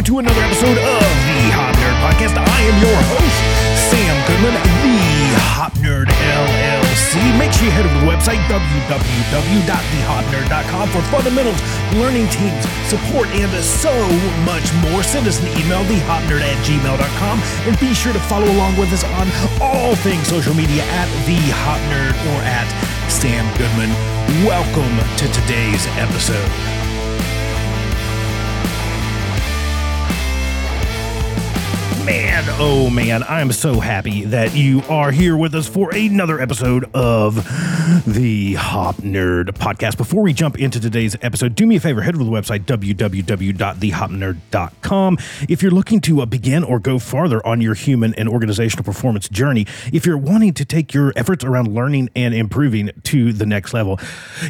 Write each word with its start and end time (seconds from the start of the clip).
welcome 0.00 0.16
to 0.16 0.24
another 0.24 0.40
episode 0.48 0.80
of 0.80 1.04
the 1.28 1.52
Hop 1.52 1.76
Nerd 1.76 1.92
Podcast. 2.00 2.32
I 2.32 2.60
am 2.72 2.76
your 2.80 2.96
host, 3.12 3.36
Sam 3.92 4.16
Goodman, 4.24 4.56
the 4.80 4.96
Hop 5.52 5.76
Nerd 5.84 6.08
LLC. 6.08 7.20
Make 7.36 7.52
sure 7.52 7.68
you 7.68 7.74
head 7.76 7.84
over 7.84 7.92
to 7.92 8.00
the 8.00 8.08
website, 8.08 8.40
www.thehopnerd.com 8.48 10.88
for 10.88 11.04
fundamentals, 11.12 11.60
learning 12.00 12.32
teams, 12.32 12.64
support, 12.88 13.28
and 13.36 13.52
so 13.60 13.92
much 14.48 14.64
more. 14.88 15.04
Send 15.04 15.28
us 15.28 15.36
an 15.44 15.52
email, 15.60 15.84
thehopnerd 15.84 16.40
at 16.40 16.56
gmail.com, 16.64 17.36
and 17.68 17.76
be 17.76 17.92
sure 17.92 18.16
to 18.16 18.22
follow 18.24 18.48
along 18.48 18.80
with 18.80 18.88
us 18.96 19.04
on 19.04 19.28
all 19.60 19.92
things 20.00 20.24
social 20.28 20.54
media 20.56 20.80
at 20.96 21.12
The 21.28 21.36
Hop 21.60 21.76
Nerd 21.92 22.16
or 22.32 22.40
at 22.48 22.64
Sam 23.12 23.44
Goodman. 23.60 23.92
Welcome 24.48 24.96
to 25.20 25.28
today's 25.28 25.84
episode. 26.00 26.79
Man, 32.10 32.42
oh 32.58 32.90
man, 32.90 33.22
I'm 33.22 33.52
so 33.52 33.78
happy 33.78 34.24
that 34.24 34.52
you 34.52 34.82
are 34.88 35.12
here 35.12 35.36
with 35.36 35.54
us 35.54 35.68
for 35.68 35.94
another 35.94 36.40
episode 36.40 36.90
of 36.92 37.36
the 38.04 38.54
Hop 38.54 38.96
Nerd 38.96 39.50
Podcast. 39.50 39.96
Before 39.96 40.24
we 40.24 40.32
jump 40.32 40.58
into 40.58 40.80
today's 40.80 41.14
episode, 41.22 41.54
do 41.54 41.68
me 41.68 41.76
a 41.76 41.80
favor, 41.80 42.02
head 42.02 42.16
over 42.16 42.24
to 42.24 42.28
the 42.28 42.36
website 42.36 42.64
www.thehopnerd.com. 42.64 45.18
If 45.48 45.62
you're 45.62 45.70
looking 45.70 46.00
to 46.00 46.22
uh, 46.22 46.26
begin 46.26 46.64
or 46.64 46.80
go 46.80 46.98
farther 46.98 47.46
on 47.46 47.60
your 47.60 47.74
human 47.74 48.12
and 48.16 48.28
organizational 48.28 48.82
performance 48.82 49.28
journey, 49.28 49.68
if 49.92 50.04
you're 50.04 50.18
wanting 50.18 50.52
to 50.54 50.64
take 50.64 50.92
your 50.92 51.12
efforts 51.14 51.44
around 51.44 51.72
learning 51.72 52.10
and 52.16 52.34
improving 52.34 52.90
to 53.04 53.32
the 53.32 53.46
next 53.46 53.72
level, 53.72 54.00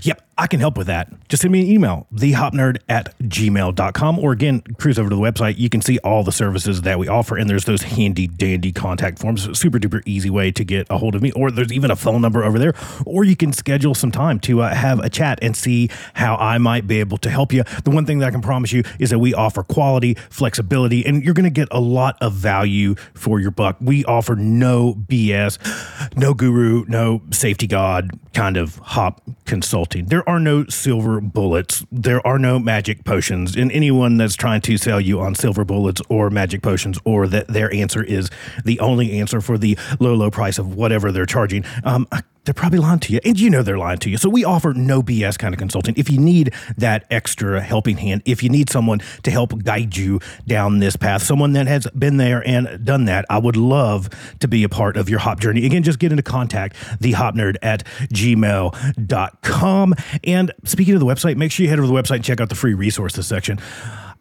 yep, 0.01 0.27
I 0.41 0.47
can 0.47 0.59
help 0.59 0.79
with 0.79 0.87
that. 0.87 1.13
Just 1.29 1.43
send 1.43 1.53
me 1.53 1.61
an 1.61 1.67
email, 1.67 2.07
thehopnerd 2.15 2.79
at 2.89 3.15
gmail.com, 3.19 4.19
or 4.19 4.33
again, 4.33 4.63
cruise 4.79 4.99
over 4.99 5.11
to 5.11 5.15
the 5.15 5.21
website. 5.21 5.59
You 5.59 5.69
can 5.69 5.83
see 5.83 5.99
all 5.99 6.25
the 6.25 6.33
services 6.33 6.81
that 6.81 6.99
we 6.99 7.09
offer, 7.09 7.37
and 7.37 7.49
there's 7.49 7.67
those 7.67 7.83
handy 7.83 8.27
dandy 8.27 8.73
contact 8.73 9.19
forms. 9.19 9.59
Super 9.59 9.79
duper 9.79 10.01
easy 10.07 10.31
way 10.31 10.51
to 10.51 10.65
get 10.65 10.87
a 10.89 10.97
hold 10.97 11.15
of 11.15 11.21
me, 11.21 11.31
or 11.33 11.51
there's 11.51 11.71
even 11.71 11.91
a 11.91 11.97
phone 11.97 12.23
number 12.23 12.43
over 12.43 12.59
there, 12.59 12.73
or 13.05 13.23
you 13.23 13.37
can 13.37 13.53
schedule 13.53 13.95
some 13.95 14.11
time 14.11 14.41
to 14.41 14.63
uh, 14.63 14.75
have 14.75 14.99
a 15.01 15.11
chat 15.11 15.39
and 15.43 15.55
see 15.55 15.91
how 16.15 16.37
I 16.37 16.57
might 16.57 16.87
be 16.87 17.01
able 17.01 17.19
to 17.19 17.29
help 17.29 17.53
you. 17.53 17.63
The 17.85 17.91
one 17.91 18.07
thing 18.07 18.21
that 18.21 18.29
I 18.29 18.31
can 18.31 18.41
promise 18.41 18.73
you 18.73 18.83
is 18.99 19.11
that 19.11 19.19
we 19.19 19.35
offer 19.35 19.63
quality, 19.63 20.15
flexibility, 20.31 21.05
and 21.05 21.23
you're 21.23 21.35
going 21.35 21.45
to 21.45 21.51
get 21.51 21.69
a 21.71 21.81
lot 21.81 22.17
of 22.23 22.33
value 22.33 22.95
for 23.13 23.41
your 23.41 23.51
buck. 23.51 23.77
We 23.79 24.07
offer 24.07 24.37
no 24.37 24.95
BS, 24.95 26.17
no 26.17 26.33
guru, 26.33 26.87
no 26.89 27.21
safety 27.31 27.67
god 27.67 28.19
kind 28.33 28.57
of 28.57 28.77
hop 28.77 29.23
consulting. 29.45 30.07
There 30.07 30.29
are 30.31 30.39
no 30.39 30.65
silver 30.67 31.21
bullets. 31.21 31.85
There 31.91 32.25
are 32.25 32.39
no 32.39 32.61
magic 32.61 33.05
potions. 33.05 33.57
And 33.57 33.73
anyone 33.73 34.17
that's 34.17 34.37
trying 34.37 34.61
to 34.61 34.77
sell 34.79 35.01
you 35.01 35.19
on 35.19 35.35
silver 35.35 35.65
bullets 35.65 36.01
or 36.09 36.31
magic 36.31 36.63
potions 36.63 37.01
or 37.05 37.27
that 37.27 37.49
their 37.49 37.73
answer 37.75 38.05
is 38.05 38.31
the 38.65 38.79
only 38.79 39.19
answer 39.19 39.41
for 39.41 39.59
the 39.59 39.77
low, 39.99 40.15
low 40.15 40.31
price 40.31 40.59
of 40.61 40.77
whatever 40.77 41.11
they're 41.11 41.27
charging, 41.27 41.65
um, 41.83 42.07
they're 42.45 42.55
probably 42.55 42.79
lying 42.79 43.01
to 43.01 43.13
you. 43.13 43.21
And 43.25 43.39
you 43.39 43.51
know 43.51 43.63
they're 43.63 43.79
lying 43.79 43.99
to 43.99 44.11
you. 44.11 44.17
So 44.17 44.29
we 44.29 44.45
offer 44.45 44.73
no 44.73 45.03
BS 45.03 45.39
kind 45.39 45.55
of 45.55 45.59
consulting. 45.59 45.95
If 45.97 46.11
you 46.11 46.19
need 46.19 46.55
that 46.77 47.05
extra 47.11 47.61
helping 47.61 47.99
hand, 47.99 48.23
if 48.25 48.43
you 48.43 48.49
need 48.49 48.71
someone 48.71 49.01
to 49.23 49.31
help 49.31 49.63
guide 49.63 49.97
you 49.97 50.21
down 50.47 50.79
this 50.79 50.97
path, 50.97 51.23
someone 51.23 51.53
that 51.53 51.67
has 51.67 51.87
been 51.89 52.17
there 52.17 52.47
and 52.47 52.85
done 52.85 53.05
that, 53.07 53.25
I 53.29 53.39
would 53.39 53.57
love 53.57 54.09
to 54.41 54.49
be 54.49 54.65
a 54.65 54.69
part 54.69 54.97
of 54.97 55.09
your 55.09 55.19
hop 55.19 55.41
journey. 55.41 55.67
Again, 55.67 55.83
just 55.83 55.99
get 55.99 56.13
into 56.13 56.23
contact, 56.23 56.77
thehopnerd 57.01 57.57
at 57.63 57.85
gmail.com. 58.13 59.95
And 60.25 60.53
speaking 60.65 60.95
of 60.95 61.01
the 61.01 61.07
website, 61.07 61.37
make 61.37 61.53
sure 61.53 61.65
you 61.65 61.71
head 61.71 61.79
over 61.79 61.89
to 61.89 61.93
the 61.93 62.01
website 62.01 62.17
and 62.17 62.25
check 62.25 62.41
out 62.41 62.49
the 62.49 62.55
free 62.55 62.75
resources 62.75 63.27
section. 63.27 63.59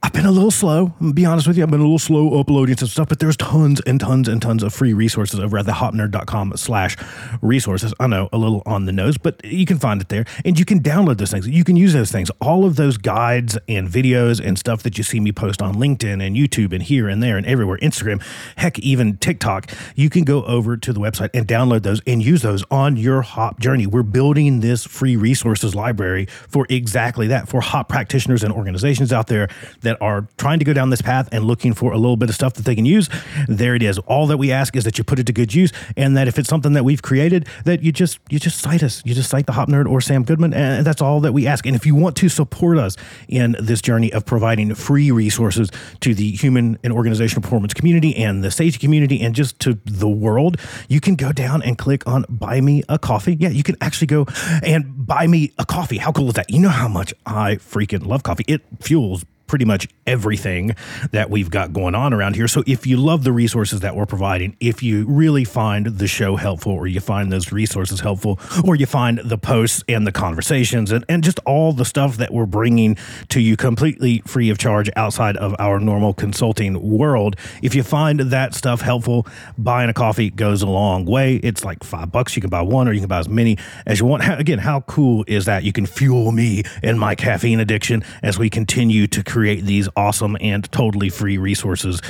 I've 0.02 0.14
been 0.14 0.26
a 0.26 0.32
little 0.32 0.50
slow. 0.50 0.94
I'm 1.02 1.12
be 1.12 1.26
honest 1.26 1.46
with 1.46 1.58
you. 1.58 1.64
I've 1.64 1.72
been 1.72 1.82
a 1.82 1.84
little 1.84 2.00
slow 2.00 2.40
uploading 2.40 2.78
some 2.78 2.88
stuff, 2.88 3.10
but 3.10 3.20
there's 3.20 3.36
tons 3.36 3.82
and 3.82 4.00
tons 4.00 4.30
and 4.30 4.42
tons 4.42 4.64
of 4.64 4.74
free 4.74 4.94
resources 4.94 5.42
over 5.42 5.58
at 5.58 5.66
thehopnerd.com 5.66 6.54
slash 6.56 6.96
resources. 7.42 7.94
I 8.00 8.08
know 8.08 8.30
a 8.32 8.38
little 8.38 8.64
on 8.66 8.86
the 8.86 8.94
nose, 8.94 9.18
but 9.18 9.44
you 9.44 9.66
can 9.66 9.78
find 9.78 10.00
it 10.00 10.08
there 10.08 10.24
and 10.46 10.58
you 10.58 10.64
can 10.64 10.80
download 10.80 11.18
those 11.18 11.32
things. 11.32 11.50
You 11.50 11.66
can 11.66 11.76
use 11.76 11.92
those 11.92 12.14
things. 12.14 12.32
All 12.40 12.64
of 12.64 12.78
those 12.78 12.98
guides 12.98 13.58
and 13.68 13.90
videos 13.90 14.40
and 14.44 14.58
stuff 14.58 14.84
that 14.84 14.98
you 14.98 15.04
see 15.04 15.20
me 15.20 15.34
post 15.34 15.62
on 15.62 15.76
LinkedIn 15.76 16.26
and 16.26 16.34
YouTube 16.34 16.72
and 16.72 16.82
here 16.82 17.10
and 17.10 17.22
there 17.22 17.36
and 17.36 17.46
everywhere, 17.46 17.78
Instagram, 17.82 18.24
heck, 18.56 18.80
even 18.80 19.18
TikTok, 19.18 19.70
you 19.96 20.10
can 20.10 20.24
go 20.24 20.46
over 20.46 20.78
to 20.78 20.94
the 20.94 21.02
website 21.02 21.30
and 21.34 21.46
download 21.46 21.84
those 21.84 22.02
and 22.08 22.24
use 22.24 22.42
those 22.42 22.64
on 22.72 22.96
your 22.96 23.22
hop 23.22 23.60
journey. 23.60 23.86
We're 23.86 24.04
building 24.04 24.62
this 24.62 24.86
free 24.86 25.18
resources 25.18 25.76
library 25.76 26.28
for 26.48 26.66
exactly 26.70 27.28
that, 27.28 27.50
for 27.50 27.60
hop 27.60 27.90
practitioners 27.90 28.44
and 28.44 28.54
organizations 28.54 29.12
out 29.12 29.28
there 29.28 29.50
that 29.82 29.89
are 30.02 30.28
trying 30.38 30.60
to 30.60 30.66
go 30.66 30.74
down 30.74 30.90
this 30.90 31.02
path 31.02 31.30
and 31.32 31.46
looking 31.46 31.74
for 31.74 31.92
a 31.92 31.98
little 31.98 32.18
bit 32.18 32.30
of 32.30 32.36
stuff 32.36 32.54
that 32.54 32.66
they 32.66 32.76
can 32.76 32.86
use, 32.86 33.10
there 33.48 33.76
it 33.76 33.84
is. 33.84 33.98
All 34.00 34.28
that 34.28 34.38
we 34.38 34.52
ask 34.52 34.76
is 34.76 34.84
that 34.84 34.98
you 34.98 35.04
put 35.04 35.20
it 35.20 35.26
to 35.28 35.34
good 35.34 35.54
use, 35.54 35.72
and 35.98 36.16
that 36.18 36.28
if 36.28 36.38
it's 36.40 36.50
something 36.50 36.74
that 36.74 36.84
we've 36.84 37.02
created, 37.02 37.48
that 37.66 37.84
you 37.84 37.92
just 37.92 38.20
you 38.30 38.40
just 38.40 38.60
cite 38.60 38.84
us, 38.84 39.02
you 39.06 39.14
just 39.14 39.30
cite 39.30 39.46
the 39.46 39.54
Hop 39.54 39.70
Nerd 39.70 39.90
or 39.90 40.02
Sam 40.02 40.24
Goodman, 40.24 40.54
and 40.54 40.86
that's 40.86 41.02
all 41.02 41.20
that 41.22 41.34
we 41.34 41.48
ask. 41.48 41.66
And 41.66 41.76
if 41.76 41.86
you 41.86 41.96
want 41.96 42.16
to 42.18 42.30
support 42.30 42.78
us 42.78 42.96
in 43.28 43.56
this 43.60 43.82
journey 43.82 44.12
of 44.14 44.26
providing 44.26 44.74
free 44.76 45.12
resources 45.12 45.70
to 46.02 46.14
the 46.14 46.32
human 46.32 46.78
and 46.84 46.94
organizational 46.94 47.42
performance 47.42 47.74
community 47.74 48.16
and 48.16 48.44
the 48.44 48.52
safety 48.52 48.80
community 48.80 49.22
and 49.22 49.36
just 49.36 49.60
to 49.60 49.80
the 49.86 50.10
world, 50.10 50.58
you 50.88 51.00
can 51.00 51.16
go 51.16 51.32
down 51.32 51.62
and 51.64 51.78
click 51.78 52.08
on 52.08 52.26
Buy 52.30 52.62
Me 52.62 52.84
a 52.90 53.00
Coffee. 53.00 53.36
Yeah, 53.40 53.50
you 53.50 53.64
can 53.64 53.76
actually 53.82 54.08
go 54.08 54.26
and 54.64 55.06
buy 55.06 55.28
me 55.28 55.52
a 55.58 55.66
coffee. 55.66 55.98
How 55.98 56.12
cool 56.12 56.30
is 56.30 56.34
that? 56.34 56.50
You 56.50 56.60
know 56.60 56.70
how 56.70 56.88
much 56.88 57.14
I 57.26 57.56
freaking 57.56 58.06
love 58.06 58.24
coffee. 58.24 58.46
It 58.48 58.62
fuels 58.82 59.24
pretty 59.50 59.66
much 59.66 59.88
everything 60.08 60.76
that 61.12 61.30
we've 61.30 61.50
got 61.50 61.74
going 61.74 61.96
on 61.96 62.14
around 62.14 62.36
here. 62.36 62.48
So 62.48 62.64
if 62.66 62.88
you 62.88 62.96
love 62.96 63.24
the 63.24 63.34
resources 63.34 63.82
that 63.82 63.96
we're 63.96 64.06
providing, 64.06 64.56
if 64.60 64.82
you 64.82 65.06
really 65.08 65.44
find 65.44 65.88
the 65.88 66.08
show 66.08 66.36
helpful 66.36 66.72
or 66.72 66.88
you 66.88 67.02
find 67.02 67.32
those 67.32 67.52
resources 67.52 68.00
helpful 68.00 68.40
or 68.64 68.76
you 68.76 68.86
find 68.86 69.20
the 69.20 69.38
posts 69.38 69.84
and 69.90 70.06
the 70.06 70.12
conversations 70.12 70.92
and, 70.92 71.04
and 71.10 71.24
just 71.24 71.40
all 71.46 71.74
the 71.74 71.84
stuff 71.84 72.18
that 72.18 72.32
we're 72.32 72.46
bringing 72.46 72.96
to 73.30 73.42
you 73.42 73.58
completely 73.58 74.22
free 74.26 74.50
of 74.50 74.60
charge 74.60 74.90
outside 74.96 75.36
of 75.38 75.56
our 75.58 75.80
normal 75.80 76.14
consulting 76.14 76.80
world, 76.98 77.36
if 77.64 77.74
you 77.74 77.82
find 77.82 78.20
that 78.20 78.54
stuff 78.54 78.82
helpful, 78.82 79.26
buying 79.58 79.90
a 79.90 79.94
coffee 79.94 80.30
goes 80.30 80.62
a 80.62 80.68
long 80.68 81.06
way. 81.06 81.38
It's 81.38 81.66
like 81.66 81.84
five 81.84 82.12
bucks. 82.12 82.36
You 82.36 82.42
can 82.42 82.52
buy 82.52 82.62
one 82.62 82.88
or 82.88 82.94
you 82.94 83.00
can 83.00 83.10
buy 83.10 83.20
as 83.20 83.28
many 83.28 83.58
as 83.88 84.00
you 84.00 84.06
want. 84.06 84.24
Again, 84.40 84.60
how 84.60 84.82
cool 84.82 85.26
is 85.28 85.46
that? 85.46 85.64
You 85.64 85.74
can 85.74 85.88
fuel 85.88 86.32
me 86.32 86.64
and 86.84 87.00
my 87.00 87.16
caffeine 87.16 87.60
addiction 87.60 88.04
as 88.22 88.38
we 88.38 88.50
continue 88.50 89.08
to 89.08 89.24
create 89.24 89.39
create 89.40 89.64
these 89.64 89.88
awesome 89.96 90.36
and 90.42 90.70
totally 90.70 91.08
free 91.08 91.38
resources 91.38 92.02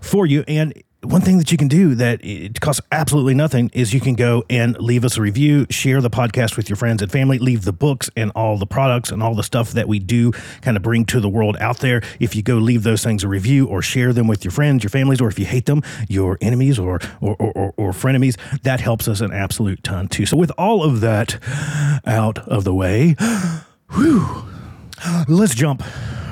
for 0.00 0.26
you. 0.26 0.42
And 0.48 0.74
one 1.02 1.20
thing 1.20 1.38
that 1.38 1.52
you 1.52 1.56
can 1.56 1.68
do 1.68 1.94
that 1.94 2.18
it 2.24 2.60
costs 2.60 2.82
absolutely 2.90 3.34
nothing 3.34 3.70
is 3.72 3.94
you 3.94 4.00
can 4.00 4.14
go 4.14 4.42
and 4.50 4.76
leave 4.80 5.04
us 5.04 5.16
a 5.16 5.20
review, 5.20 5.66
share 5.70 6.00
the 6.00 6.10
podcast 6.10 6.56
with 6.56 6.68
your 6.68 6.74
friends 6.74 7.00
and 7.00 7.12
family, 7.12 7.38
leave 7.38 7.64
the 7.64 7.72
books 7.72 8.10
and 8.16 8.32
all 8.34 8.58
the 8.58 8.66
products 8.66 9.12
and 9.12 9.22
all 9.22 9.36
the 9.36 9.44
stuff 9.44 9.70
that 9.70 9.86
we 9.86 10.00
do 10.00 10.32
kind 10.62 10.76
of 10.76 10.82
bring 10.82 11.04
to 11.04 11.20
the 11.20 11.28
world 11.28 11.56
out 11.60 11.78
there. 11.78 12.02
If 12.18 12.34
you 12.34 12.42
go 12.42 12.56
leave 12.56 12.82
those 12.82 13.04
things 13.04 13.22
a 13.22 13.28
review 13.28 13.68
or 13.68 13.80
share 13.80 14.12
them 14.12 14.26
with 14.26 14.42
your 14.42 14.50
friends, 14.50 14.82
your 14.82 14.90
families, 14.90 15.20
or 15.20 15.28
if 15.28 15.38
you 15.38 15.46
hate 15.46 15.66
them, 15.66 15.80
your 16.08 16.38
enemies 16.40 16.76
or 16.76 16.98
or, 17.20 17.36
or, 17.38 17.52
or, 17.52 17.74
or 17.76 17.92
frenemies, 17.92 18.36
that 18.62 18.80
helps 18.80 19.06
us 19.06 19.20
an 19.20 19.32
absolute 19.32 19.84
ton 19.84 20.08
too. 20.08 20.26
So 20.26 20.36
with 20.36 20.50
all 20.58 20.82
of 20.82 21.02
that 21.02 21.38
out 22.04 22.40
of 22.48 22.64
the 22.64 22.74
way, 22.74 23.14
whew, 23.92 24.44
let's 25.28 25.54
jump 25.54 25.84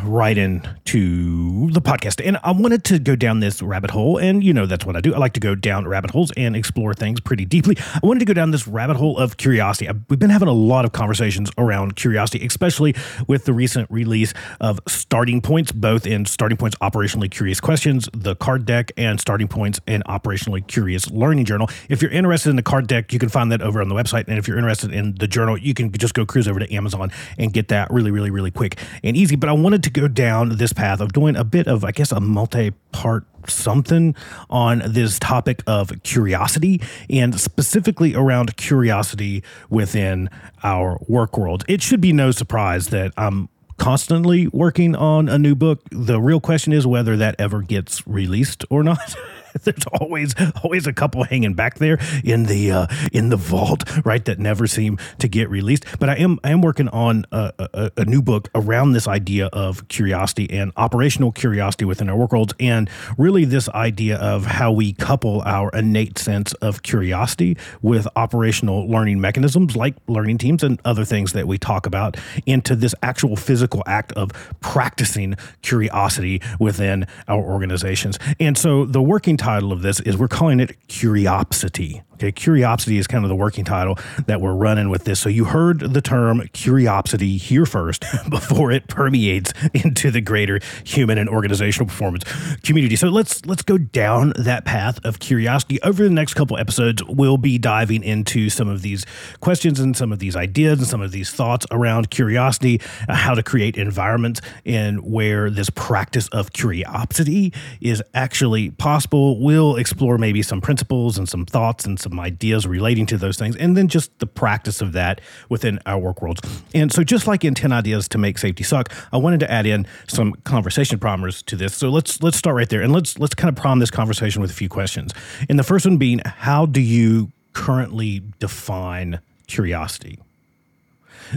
right 0.05 0.37
into 0.37 1.71
the 1.71 1.81
podcast. 1.81 2.27
And 2.27 2.39
I 2.43 2.53
wanted 2.53 2.85
to 2.85 2.99
go 2.99 3.17
down 3.17 3.41
this 3.41 3.63
rabbit 3.63 3.91
hole. 3.91 4.19
And 4.19 4.43
you 4.43 4.53
know, 4.53 4.67
that's 4.67 4.85
what 4.85 4.97
I 4.97 5.01
do. 5.01 5.15
I 5.15 5.19
like 5.19 5.33
to 5.35 5.41
go 5.41 5.55
down 5.55 5.87
rabbit 5.87 6.11
holes 6.11 6.33
and 6.37 6.57
explore 6.57 6.95
things 6.95 7.21
pretty 7.21 7.45
deeply. 7.45 7.77
I 7.79 8.01
wanted 8.03 8.21
to 8.21 8.27
go 8.27 8.35
down 8.35 8.51
this 8.51 8.67
rabbit 8.67 8.97
hole 8.97 9.19
of 9.19 9.37
curiosity. 9.37 9.89
We've 10.09 10.19
been 10.19 10.31
having 10.31 10.49
a 10.49 10.53
lot 10.53 10.85
of 10.85 10.93
conversations 10.93 11.51
around 11.59 11.97
curiosity, 11.97 12.45
especially 12.47 12.95
with 13.27 13.45
the 13.45 13.53
recent 13.53 13.91
release 13.91 14.35
of 14.61 14.81
Starting 14.89 15.41
Points, 15.41 15.73
both 15.73 16.07
in 16.07 16.27
Starting 16.27 16.59
Points 16.59 16.77
Operationally 16.83 17.31
Curious 17.31 17.61
Questions, 17.61 18.09
the 18.13 18.35
card 18.37 18.65
deck, 18.65 18.93
and 18.97 19.21
Starting 19.21 19.49
Points 19.49 19.81
and 19.87 20.05
Operationally 20.05 20.67
Curious 20.67 21.11
Learning 21.11 21.45
Journal. 21.45 21.69
If 21.89 22.03
you're 22.03 22.11
interested 22.11 22.51
in 22.51 22.57
the 22.57 22.63
card 22.63 22.87
deck, 22.87 23.13
you 23.13 23.19
can 23.19 23.29
find 23.29 23.53
that 23.53 23.63
over 23.63 23.81
on 23.81 23.89
the 23.89 23.95
website. 23.95 24.29
And 24.29 24.39
if 24.39 24.49
you're 24.49 24.59
interested 24.59 24.93
in 24.93 25.15
the 25.17 25.29
journal, 25.29 25.57
you 25.57 25.75
can 25.75 25.93
just 25.93 26.15
go 26.15 26.27
cruise 26.27 26.49
over 26.49 26.59
to 26.59 26.75
Amazon 26.75 27.13
and 27.39 27.53
get 27.53 27.69
that 27.69 27.91
really, 27.91 28.11
really, 28.11 28.31
really 28.31 28.51
quick 28.51 28.79
and 29.03 29.17
easy. 29.17 29.37
But 29.37 29.49
I 29.49 29.53
wanted 29.53 29.83
to 29.85 29.91
go 29.93 30.09
down 30.09 30.57
this 30.57 30.73
path 30.73 31.01
of 31.01 31.13
doing 31.13 31.37
a 31.37 31.45
bit 31.45 31.67
of, 31.67 31.85
I 31.85 31.93
guess, 31.93 32.13
a 32.13 32.21
multi 32.21 32.73
part 32.93 33.25
something 33.49 34.15
on 34.51 34.83
this 34.87 35.19
topic 35.19 35.63
of 35.67 36.03
curiosity 36.03 36.81
and 37.11 37.39
specifically 37.39 38.15
around 38.15 38.57
curiosity 38.57 39.43
within 39.69 40.31
our 40.63 40.99
work 41.09 41.37
world. 41.37 41.65
It 41.69 41.83
should 41.83 42.01
be 42.01 42.13
no 42.13 42.31
surprise 42.31 42.89
that 42.89 43.13
I'm 43.17 43.49
constantly 43.79 44.47
working 44.49 44.95
on 44.95 45.29
a 45.29 45.39
new 45.39 45.55
book. 45.55 45.81
The 45.91 46.21
real 46.21 46.41
question 46.41 46.73
is 46.73 46.87
whether 46.87 47.17
that 47.17 47.37
ever 47.39 47.63
gets 47.63 48.07
released 48.07 48.65
or 48.71 48.83
not. 48.83 49.17
there's 49.65 49.85
always 50.01 50.35
always 50.63 50.87
a 50.87 50.93
couple 50.93 51.25
hanging 51.25 51.55
back 51.55 51.79
there 51.79 51.99
in 52.25 52.45
the 52.45 52.71
uh, 52.71 52.87
in 53.13 53.29
the 53.29 53.37
vault, 53.37 53.85
right? 54.05 54.25
That 54.25 54.39
never 54.39 54.67
seem 54.67 54.99
to 55.19 55.29
get 55.29 55.51
released. 55.51 55.85
But 55.99 56.09
I 56.09 56.17
am 56.17 56.39
I 56.45 56.51
am 56.51 56.63
working 56.63 56.89
on 56.89 57.25
a, 57.33 57.53
a, 57.59 57.91
a 57.99 58.05
new 58.05 58.23
book 58.23 58.49
around 58.55 58.93
this 58.93 59.07
idea 59.07 59.47
of 59.47 59.89
curiosity 59.89 60.51
and 60.51 60.73
operational 60.77 61.33
curiosity 61.33 61.85
within 61.85 62.09
our 62.09 62.27
worlds, 62.27 62.55
and 62.61 62.89
really 63.19 63.45
this 63.45 63.69
idea 63.71 64.17
of 64.17 64.47
how 64.47 64.73
we 64.73 64.93
couple 64.93 65.43
our 65.43 65.71
innate 65.71 66.19
sense 66.19 66.53
of 66.55 66.83
curiosity 66.83 67.57
with 67.81 68.07
operational 68.17 68.89
learning 68.89 69.21
mechanisms 69.21 69.77
like 69.77 69.95
learning 70.07 70.39
teams 70.39 70.63
and 70.63 70.81
other 70.85 71.05
things 71.05 71.33
that 71.33 71.47
we 71.47 71.59
talk 71.59 71.87
about 71.87 72.17
into 72.47 72.75
this 72.75 72.95
actual 73.03 73.37
physical 73.37 73.83
act 73.87 74.13
of 74.13 74.31
practicing 74.61 75.35
curiosity 75.63 76.41
within 76.59 77.07
our 77.29 77.43
organizations. 77.43 78.19
And 78.41 78.57
so 78.57 78.85
the 78.85 79.03
working 79.03 79.37
title 79.43 79.73
of 79.73 79.83
this 79.83 79.99
is 79.99 80.17
we're 80.17 80.29
calling 80.29 80.61
it 80.61 80.77
Curiopsity. 80.87 82.05
Okay, 82.23 82.31
Curiopsity 82.31 83.01
is 83.01 83.09
kind 83.09 83.25
of 83.25 83.29
the 83.29 83.35
working 83.35 83.65
title 83.65 83.99
that 84.27 84.41
we're 84.41 84.55
running 84.55 84.91
with 84.91 85.03
this. 85.03 85.19
So 85.19 85.29
you 85.29 85.45
heard 85.45 85.81
the 85.81 86.01
term 86.01 86.43
Curiopsity 86.53 87.37
here 87.37 87.67
first 87.67 88.05
before 88.31 88.71
it 88.71 88.87
permeates 88.87 89.53
into 89.75 90.13
the 90.13 90.21
greater 90.21 90.61
human 90.85 91.19
and 91.19 91.29
organizational 91.29 91.89
performance 91.89 92.23
community. 92.63 92.95
So 92.95 93.09
let's 93.09 93.45
let's 93.45 93.63
go 93.63 93.77
down 93.77 94.35
that 94.37 94.65
path 94.65 95.05
of 95.05 95.19
curiosity. 95.19 95.83
Over 95.83 96.05
the 96.05 96.11
next 96.11 96.35
couple 96.35 96.57
episodes, 96.57 97.03
we'll 97.09 97.39
be 97.39 97.59
diving 97.59 98.05
into 98.05 98.51
some 98.51 98.69
of 98.69 98.83
these 98.83 99.05
questions 99.41 99.81
and 99.81 99.97
some 99.97 100.13
of 100.13 100.21
these 100.21 100.37
ideas 100.37 100.79
and 100.79 100.87
some 100.87 101.03
of 101.03 101.11
these 101.11 101.33
thoughts 101.33 101.67
around 101.73 102.11
curiosity, 102.11 102.81
uh, 103.09 103.17
how 103.17 103.35
to 103.35 103.43
create 103.43 103.77
environments 103.77 104.41
in 104.65 104.99
where 104.99 105.51
this 105.51 105.71
practice 105.71 106.29
of 106.29 106.53
curiosity 106.53 107.53
is 107.81 108.01
actually 108.15 108.71
possible. 108.71 109.41
We'll 109.41 109.75
explore 109.75 110.19
maybe 110.19 110.43
some 110.43 110.61
principles 110.61 111.19
and 111.19 111.29
some 111.29 111.45
thoughts 111.45 111.85
and 111.85 111.99
some 111.99 112.12
some 112.13 112.21
ideas 112.21 112.67
relating 112.67 113.07
to 113.07 113.17
those 113.17 113.39
things, 113.39 113.57
and 113.57 113.75
then 113.75 113.89
just 113.89 114.17
the 114.19 114.27
practice 114.27 114.83
of 114.83 114.93
that 114.93 115.19
within 115.49 115.79
our 115.87 115.99
work 115.99 116.21
worlds. 116.21 116.43
And 116.75 116.93
so, 116.93 117.03
just 117.03 117.27
like 117.27 117.43
in 117.43 117.55
10 117.55 117.73
ideas 117.73 118.07
to 118.09 118.19
make 118.19 118.37
safety 118.37 118.63
suck, 118.65 118.93
I 119.13 119.17
wanted 119.17 119.41
to 119.41 119.51
add 119.51 119.65
in 119.65 119.87
some 120.07 120.35
conversation 120.45 120.99
primers 120.99 121.43
to 121.45 121.57
this. 121.57 121.75
So 121.75 121.89
let's 121.89 122.23
let's 122.23 122.37
start 122.37 122.55
right 122.55 122.69
there 122.69 122.83
and 122.83 122.93
let's 122.93 123.19
let's 123.19 123.35
kind 123.35 123.49
of 123.49 123.61
prompt 123.61 123.81
this 123.81 123.91
conversation 123.91 124.43
with 124.43 124.51
a 124.51 124.55
few 124.55 124.69
questions. 124.69 125.13
And 125.49 125.59
the 125.59 125.65
first 125.65 125.87
one 125.87 125.97
being, 125.97 126.21
how 126.25 126.67
do 126.67 126.83
you 126.83 127.33
currently 127.55 128.23
define 128.39 129.21
curiosity? 129.47 130.19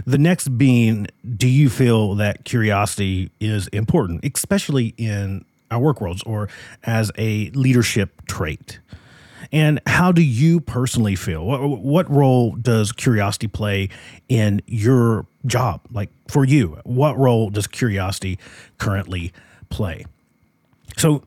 The 0.04 0.18
next 0.18 0.58
being, 0.58 1.06
do 1.38 1.48
you 1.48 1.70
feel 1.70 2.16
that 2.16 2.44
curiosity 2.44 3.30
is 3.40 3.68
important, 3.68 4.26
especially 4.26 4.92
in 4.98 5.46
our 5.70 5.80
work 5.80 6.02
worlds 6.02 6.22
or 6.24 6.50
as 6.84 7.10
a 7.16 7.48
leadership 7.50 8.26
trait? 8.26 8.78
And 9.52 9.80
how 9.86 10.12
do 10.12 10.22
you 10.22 10.60
personally 10.60 11.16
feel? 11.16 11.44
What, 11.44 11.60
what 11.80 12.10
role 12.10 12.52
does 12.52 12.92
curiosity 12.92 13.48
play 13.48 13.88
in 14.28 14.62
your 14.66 15.26
job? 15.46 15.80
Like 15.90 16.10
for 16.28 16.44
you, 16.44 16.78
what 16.84 17.16
role 17.18 17.50
does 17.50 17.66
curiosity 17.66 18.38
currently 18.78 19.32
play? 19.68 20.06
So, 20.96 21.22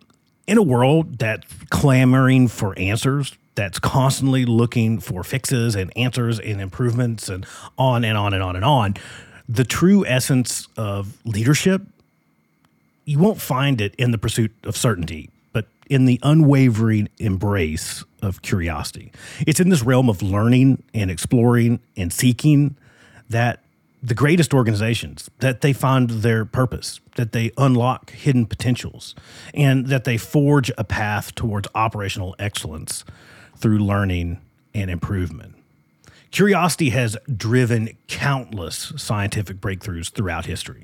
in 0.48 0.57
a 0.57 0.63
world 0.63 1.19
that's 1.19 1.45
clamoring 1.69 2.48
for 2.48 2.77
answers, 2.80 3.38
that's 3.54 3.77
constantly 3.77 4.45
looking 4.45 5.00
for 5.00 5.24
fixes 5.24 5.75
and 5.75 5.95
answers 5.95 6.39
and 6.39 6.60
improvements 6.60 7.30
and 7.30 7.45
on 7.77 8.04
and 8.04 8.18
on 8.18 8.33
and 8.33 8.42
on 8.42 8.56
and 8.56 8.65
on, 8.65 8.95
the 9.48 9.63
true 9.63 10.06
essence 10.06 10.68
of 10.77 11.18
leadership, 11.25 11.81
you 13.06 13.19
won't 13.19 13.42
find 13.42 13.81
it 13.81 13.94
in 13.95 14.12
the 14.12 14.18
pursuit 14.18 14.51
of 14.63 14.77
certainty 14.77 15.30
in 15.89 16.06
the 16.06 16.19
unwavering 16.24 17.09
embrace 17.18 18.03
of 18.21 18.41
curiosity. 18.41 19.12
It's 19.45 19.59
in 19.59 19.69
this 19.69 19.81
realm 19.81 20.09
of 20.09 20.21
learning 20.21 20.83
and 20.94 21.09
exploring 21.09 21.80
and 21.97 22.13
seeking 22.13 22.77
that 23.30 23.63
the 24.01 24.13
greatest 24.13 24.53
organizations 24.53 25.30
that 25.39 25.62
they 25.62 25.74
find 25.74 26.09
their 26.09 26.45
purpose, 26.45 27.01
that 27.15 27.33
they 27.33 27.51
unlock 27.57 28.12
hidden 28.12 28.45
potentials, 28.45 29.13
and 29.53 29.88
that 29.88 30.06
they 30.06 30.18
forge 30.18 30.71
a 30.77 30.83
path 30.83 31.36
towards 31.36 31.68
operational 31.75 32.36
excellence 32.39 33.03
through 33.57 33.80
learning 33.80 34.39
and 34.74 34.89
improvement. 34.89 35.56
Curiosity 36.31 36.91
has 36.91 37.18
driven 37.36 37.89
countless 38.07 38.94
scientific 38.95 39.57
breakthroughs 39.57 40.12
throughout 40.12 40.45
history. 40.45 40.83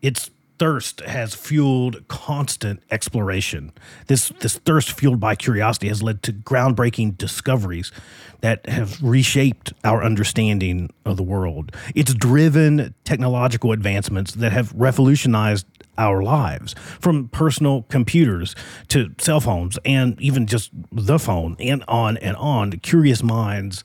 It's 0.00 0.30
thirst 0.58 1.00
has 1.00 1.34
fueled 1.34 2.06
constant 2.08 2.82
exploration. 2.90 3.72
This 4.06 4.30
this 4.40 4.58
thirst 4.58 4.92
fueled 4.92 5.20
by 5.20 5.34
curiosity 5.34 5.88
has 5.88 6.02
led 6.02 6.22
to 6.24 6.32
groundbreaking 6.32 7.18
discoveries 7.18 7.92
that 8.40 8.68
have 8.68 9.02
reshaped 9.02 9.72
our 9.84 10.04
understanding 10.04 10.90
of 11.04 11.16
the 11.16 11.22
world. 11.22 11.74
It's 11.94 12.14
driven 12.14 12.94
technological 13.04 13.72
advancements 13.72 14.32
that 14.32 14.52
have 14.52 14.72
revolutionized 14.74 15.66
our 15.96 16.22
lives 16.22 16.74
from 17.00 17.28
personal 17.28 17.82
computers 17.82 18.54
to 18.88 19.14
cell 19.18 19.40
phones 19.40 19.78
and 19.84 20.20
even 20.20 20.46
just 20.46 20.70
the 20.92 21.18
phone 21.18 21.56
and 21.58 21.84
on 21.88 22.16
and 22.18 22.36
on. 22.36 22.72
Curious 22.72 23.22
minds 23.22 23.84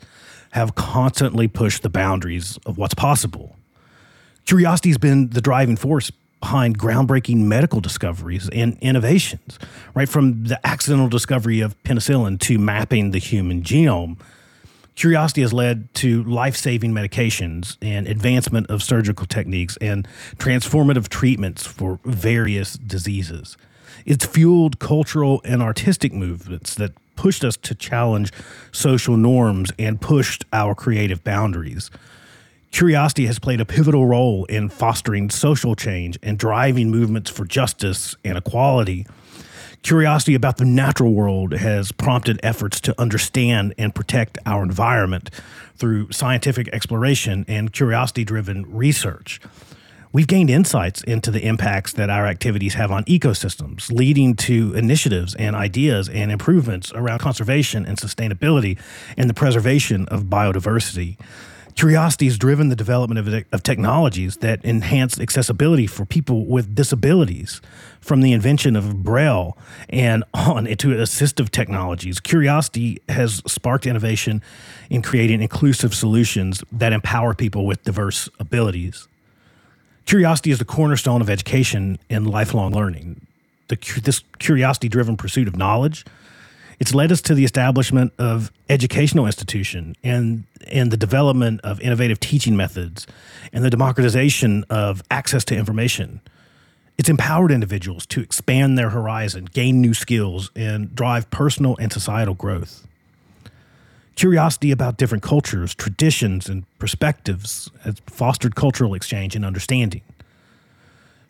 have 0.52 0.76
constantly 0.76 1.48
pushed 1.48 1.84
the 1.84 1.90
boundaries 1.90 2.58
of 2.66 2.78
what's 2.78 2.96
possible. 2.96 3.56
Curiosity 4.46 4.90
has 4.90 4.98
been 4.98 5.30
the 5.30 5.42
driving 5.42 5.78
force 5.78 6.12
behind 6.40 6.80
groundbreaking 6.80 7.38
medical 7.38 7.82
discoveries 7.82 8.50
and 8.54 8.78
innovations, 8.82 9.60
right? 9.94 10.08
From 10.08 10.46
the 10.46 10.66
accidental 10.66 11.10
discovery 11.10 11.60
of 11.62 11.82
penicillin 11.84 12.40
to 12.42 12.58
mapping 12.58 13.12
the 13.12 13.20
human 13.20 13.62
genome. 13.62 14.18
Curiosity 14.96 15.42
has 15.42 15.54
led 15.54 15.94
to 15.96 16.24
life 16.24 16.58
saving 16.58 16.92
medications 16.92 17.78
and 17.82 18.08
advancement 18.08 18.70
of 18.70 18.84
surgical 18.84 19.26
techniques 19.26 19.78
and 19.80 20.08
transformative 20.38 21.08
treatments 21.08 21.66
for 21.66 22.00
various 22.04 22.74
diseases. 22.74 23.56
It's 24.06 24.26
fueled 24.26 24.80
cultural 24.80 25.42
and 25.46 25.62
artistic 25.62 26.14
movements 26.14 26.76
that 26.76 26.94
pushed 27.16 27.44
us 27.44 27.58
to 27.58 27.76
challenge 27.76 28.32
social 28.72 29.18
norms 29.18 29.72
and 29.78 30.00
pushed 30.00 30.46
our 30.54 30.74
creative 30.74 31.24
boundaries. 31.24 31.92
Curiosity 32.72 33.26
has 33.26 33.40
played 33.40 33.60
a 33.60 33.66
pivotal 33.66 34.06
role 34.06 34.46
in 34.46 34.70
fostering 34.70 35.30
social 35.30 35.76
change 35.76 36.20
and 36.22 36.38
driving 36.38 36.92
movements 36.92 37.30
for 37.30 37.46
justice 37.46 38.16
and 38.24 38.38
equality. 38.38 39.06
Curiosity 39.82 40.36
about 40.36 40.58
the 40.58 40.66
natural 40.66 41.14
world 41.14 41.54
has 41.54 41.92
prompted 41.92 42.40
efforts 42.44 42.80
to 42.82 43.00
understand 43.02 43.74
and 43.78 43.96
protect 43.96 44.38
our 44.46 44.62
environment 44.62 45.30
through 45.78 46.12
scientific 46.12 46.68
exploration 46.70 47.46
and 47.48 47.74
curiosity 47.74 48.24
driven 48.24 48.66
research. 48.74 49.40
We've 50.12 50.28
gained 50.28 50.50
insights 50.50 51.04
into 51.04 51.32
the 51.32 51.46
impacts 51.46 51.94
that 51.94 52.10
our 52.10 52.26
activities 52.26 52.74
have 52.74 52.92
on 52.92 53.06
ecosystems, 53.06 53.92
leading 53.92 54.36
to 54.38 54.74
initiatives 54.74 55.36
and 55.36 55.56
ideas 55.56 56.10
and 56.10 56.32
improvements 56.32 56.92
around 56.94 57.20
conservation 57.20 57.86
and 57.86 57.98
sustainability 57.98 58.80
and 59.18 59.30
the 59.30 59.36
preservation 59.36 60.08
of 60.08 60.24
biodiversity. 60.24 61.18
Curiosity 61.80 62.26
has 62.26 62.38
driven 62.38 62.68
the 62.68 62.76
development 62.76 63.26
of, 63.26 63.46
of 63.54 63.64
technologies 63.64 64.36
that 64.38 64.60
enhance 64.66 65.18
accessibility 65.18 65.88
for 65.88 66.04
people 66.04 66.46
with 66.46 66.76
disabilities, 66.76 67.62
from 68.02 68.20
the 68.20 68.34
invention 68.34 68.76
of 68.76 69.02
Braille 69.02 69.58
and 69.88 70.26
on 70.34 70.68
into 70.68 70.90
assistive 70.90 71.52
technologies. 71.52 72.20
Curiosity 72.20 73.02
has 73.08 73.42
sparked 73.48 73.88
innovation 73.88 74.42
in 74.90 75.02
creating 75.02 75.42
inclusive 75.42 75.96
solutions 75.96 76.66
that 76.70 76.92
empower 76.92 77.34
people 77.34 77.66
with 77.66 77.82
diverse 77.86 78.28
abilities. 78.42 79.08
Curiosity 80.06 80.52
is 80.52 80.60
the 80.60 80.66
cornerstone 80.66 81.22
of 81.22 81.30
education 81.30 81.98
and 82.10 82.30
lifelong 82.30 82.74
learning. 82.74 83.26
The, 83.70 83.78
this 84.04 84.22
curiosity 84.38 84.90
driven 84.90 85.16
pursuit 85.16 85.48
of 85.48 85.56
knowledge 85.56 86.04
it's 86.80 86.96
led 86.96 87.12
us 87.12 87.22
to 87.22 87.36
the 87.36 87.44
establishment 87.44 88.14
of 88.18 88.52
educational 88.70 89.26
institution 89.26 89.96
and 90.04 90.46
and 90.68 90.92
the 90.92 90.98
development 90.98 91.62
of 91.62 91.80
innovative 91.82 92.20
teaching 92.20 92.56
methods 92.56 93.08
and 93.52 93.64
the 93.64 93.70
democratization 93.70 94.64
of 94.70 95.02
access 95.10 95.44
to 95.46 95.56
information. 95.56 96.22
It's 96.98 97.10
empowered 97.10 97.52
individuals 97.52 98.06
to 98.08 98.22
expand 98.22 98.78
their 98.78 98.90
horizon, 98.90 99.46
gain 99.46 99.82
new 99.82 99.94
skills, 99.94 100.52
and 100.56 100.94
drive 100.94 101.30
personal 101.32 101.78
and 101.80 101.92
societal 101.92 102.34
growth. 102.34 102.86
Curiosity 104.16 104.72
about 104.72 104.98
different 104.98 105.24
cultures, 105.24 105.74
traditions, 105.74 106.50
and 106.50 106.66
perspectives 106.78 107.72
has 107.84 108.02
fostered 108.08 108.56
cultural 108.56 108.94
exchange 108.94 109.34
and 109.34 109.46
understanding. 109.46 110.02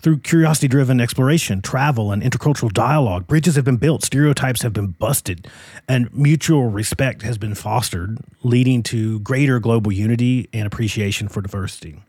Through 0.01 0.19
curiosity 0.19 0.69
driven 0.69 1.01
exploration, 1.01 1.61
travel, 1.61 2.13
and 2.13 2.23
intercultural 2.23 2.71
dialogue, 2.71 3.27
bridges 3.27 3.57
have 3.57 3.65
been 3.65 3.75
built, 3.75 4.03
stereotypes 4.03 4.61
have 4.61 4.71
been 4.71 4.91
busted, 4.91 5.45
and 5.89 6.13
mutual 6.13 6.69
respect 6.69 7.21
has 7.23 7.37
been 7.37 7.53
fostered, 7.53 8.17
leading 8.41 8.81
to 8.83 9.19
greater 9.19 9.59
global 9.59 9.91
unity 9.91 10.47
and 10.53 10.65
appreciation 10.65 11.27
for 11.27 11.41
diversity. 11.41 12.01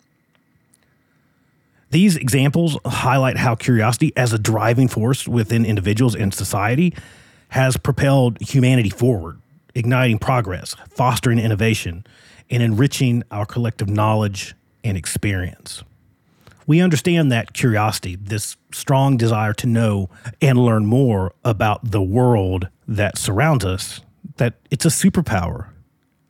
These 1.90 2.16
examples 2.16 2.78
highlight 2.87 3.37
how 3.37 3.56
curiosity, 3.56 4.12
as 4.16 4.32
a 4.32 4.38
driving 4.38 4.87
force 4.87 5.26
within 5.26 5.64
individuals 5.64 6.14
and 6.14 6.32
society, 6.32 6.94
has 7.49 7.76
propelled 7.76 8.40
humanity 8.40 8.90
forward, 8.90 9.40
igniting 9.75 10.20
progress, 10.20 10.76
fostering 10.90 11.40
innovation, 11.40 12.06
and 12.49 12.62
enriching 12.62 13.25
our 13.32 13.44
collective 13.44 13.88
knowledge 13.88 14.54
and 14.85 14.97
experience. 14.97 15.82
We 16.70 16.80
understand 16.80 17.32
that 17.32 17.52
curiosity, 17.52 18.14
this 18.14 18.56
strong 18.72 19.16
desire 19.16 19.52
to 19.54 19.66
know 19.66 20.08
and 20.40 20.56
learn 20.56 20.86
more 20.86 21.34
about 21.44 21.90
the 21.90 22.00
world 22.00 22.68
that 22.86 23.18
surrounds 23.18 23.64
us, 23.64 24.02
that 24.36 24.54
it's 24.70 24.84
a 24.84 24.88
superpower. 24.88 25.70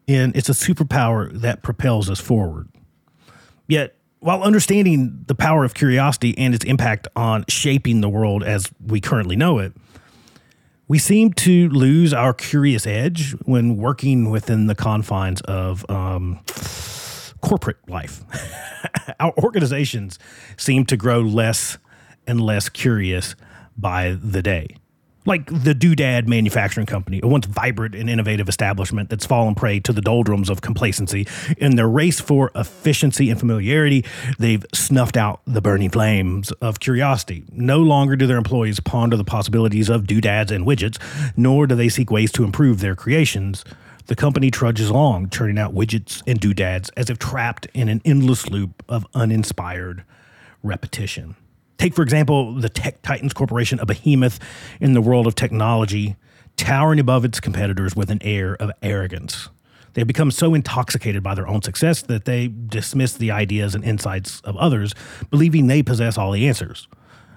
And 0.08 0.34
it's 0.34 0.48
a 0.48 0.52
superpower 0.52 1.30
that 1.30 1.62
propels 1.62 2.08
us 2.08 2.20
forward. 2.20 2.70
Yet, 3.68 3.96
while 4.20 4.42
understanding 4.42 5.24
the 5.26 5.34
power 5.34 5.62
of 5.62 5.74
curiosity 5.74 6.34
and 6.38 6.54
its 6.54 6.64
impact 6.64 7.06
on 7.14 7.44
shaping 7.46 8.00
the 8.00 8.08
world 8.08 8.42
as 8.42 8.66
we 8.82 8.98
currently 8.98 9.36
know 9.36 9.58
it, 9.58 9.74
we 10.88 10.98
seem 10.98 11.34
to 11.34 11.68
lose 11.68 12.14
our 12.14 12.32
curious 12.32 12.86
edge 12.86 13.32
when 13.44 13.76
working 13.76 14.30
within 14.30 14.68
the 14.68 14.74
confines 14.74 15.42
of 15.42 15.84
um, 15.90 16.40
corporate 17.40 17.78
life. 17.88 18.22
our 19.20 19.32
organizations 19.38 20.18
seem 20.56 20.84
to 20.86 20.96
grow 20.96 21.20
less 21.20 21.78
and 22.26 22.40
less 22.40 22.68
curious 22.68 23.34
by 23.76 24.16
the 24.22 24.42
day 24.42 24.76
like 25.26 25.46
the 25.46 25.74
Doodad 25.74 26.26
Manufacturing 26.26 26.86
Company, 26.86 27.20
a 27.22 27.26
once 27.26 27.46
vibrant 27.46 27.94
and 27.94 28.08
innovative 28.08 28.48
establishment 28.48 29.10
that's 29.10 29.26
fallen 29.26 29.54
prey 29.54 29.78
to 29.80 29.92
the 29.92 30.00
doldrums 30.00 30.48
of 30.48 30.60
complacency. 30.60 31.26
In 31.58 31.76
their 31.76 31.88
race 31.88 32.20
for 32.20 32.50
efficiency 32.54 33.30
and 33.30 33.38
familiarity, 33.38 34.04
they've 34.38 34.64
snuffed 34.72 35.16
out 35.16 35.40
the 35.46 35.60
burning 35.60 35.90
flames 35.90 36.52
of 36.52 36.80
curiosity. 36.80 37.44
No 37.52 37.80
longer 37.80 38.16
do 38.16 38.26
their 38.26 38.38
employees 38.38 38.80
ponder 38.80 39.16
the 39.16 39.24
possibilities 39.24 39.88
of 39.88 40.06
doodads 40.06 40.50
and 40.50 40.66
widgets, 40.66 40.98
nor 41.36 41.66
do 41.66 41.74
they 41.74 41.88
seek 41.88 42.10
ways 42.10 42.32
to 42.32 42.44
improve 42.44 42.80
their 42.80 42.96
creations. 42.96 43.64
The 44.10 44.16
company 44.16 44.50
trudges 44.50 44.88
along, 44.90 45.30
churning 45.30 45.56
out 45.56 45.72
widgets 45.72 46.20
and 46.26 46.40
doodads 46.40 46.90
as 46.96 47.10
if 47.10 47.20
trapped 47.20 47.68
in 47.72 47.88
an 47.88 48.02
endless 48.04 48.50
loop 48.50 48.82
of 48.88 49.06
uninspired 49.14 50.02
repetition. 50.64 51.36
Take, 51.78 51.94
for 51.94 52.02
example, 52.02 52.52
the 52.56 52.68
Tech 52.68 53.02
Titans 53.02 53.32
Corporation, 53.32 53.78
a 53.78 53.86
behemoth 53.86 54.40
in 54.80 54.94
the 54.94 55.00
world 55.00 55.28
of 55.28 55.36
technology, 55.36 56.16
towering 56.56 56.98
above 56.98 57.24
its 57.24 57.38
competitors 57.38 57.94
with 57.94 58.10
an 58.10 58.18
air 58.22 58.56
of 58.56 58.72
arrogance. 58.82 59.48
They 59.92 60.00
have 60.00 60.08
become 60.08 60.32
so 60.32 60.54
intoxicated 60.54 61.22
by 61.22 61.36
their 61.36 61.46
own 61.46 61.62
success 61.62 62.02
that 62.02 62.24
they 62.24 62.48
dismiss 62.48 63.12
the 63.12 63.30
ideas 63.30 63.76
and 63.76 63.84
insights 63.84 64.40
of 64.40 64.56
others, 64.56 64.92
believing 65.30 65.68
they 65.68 65.84
possess 65.84 66.18
all 66.18 66.32
the 66.32 66.48
answers. 66.48 66.88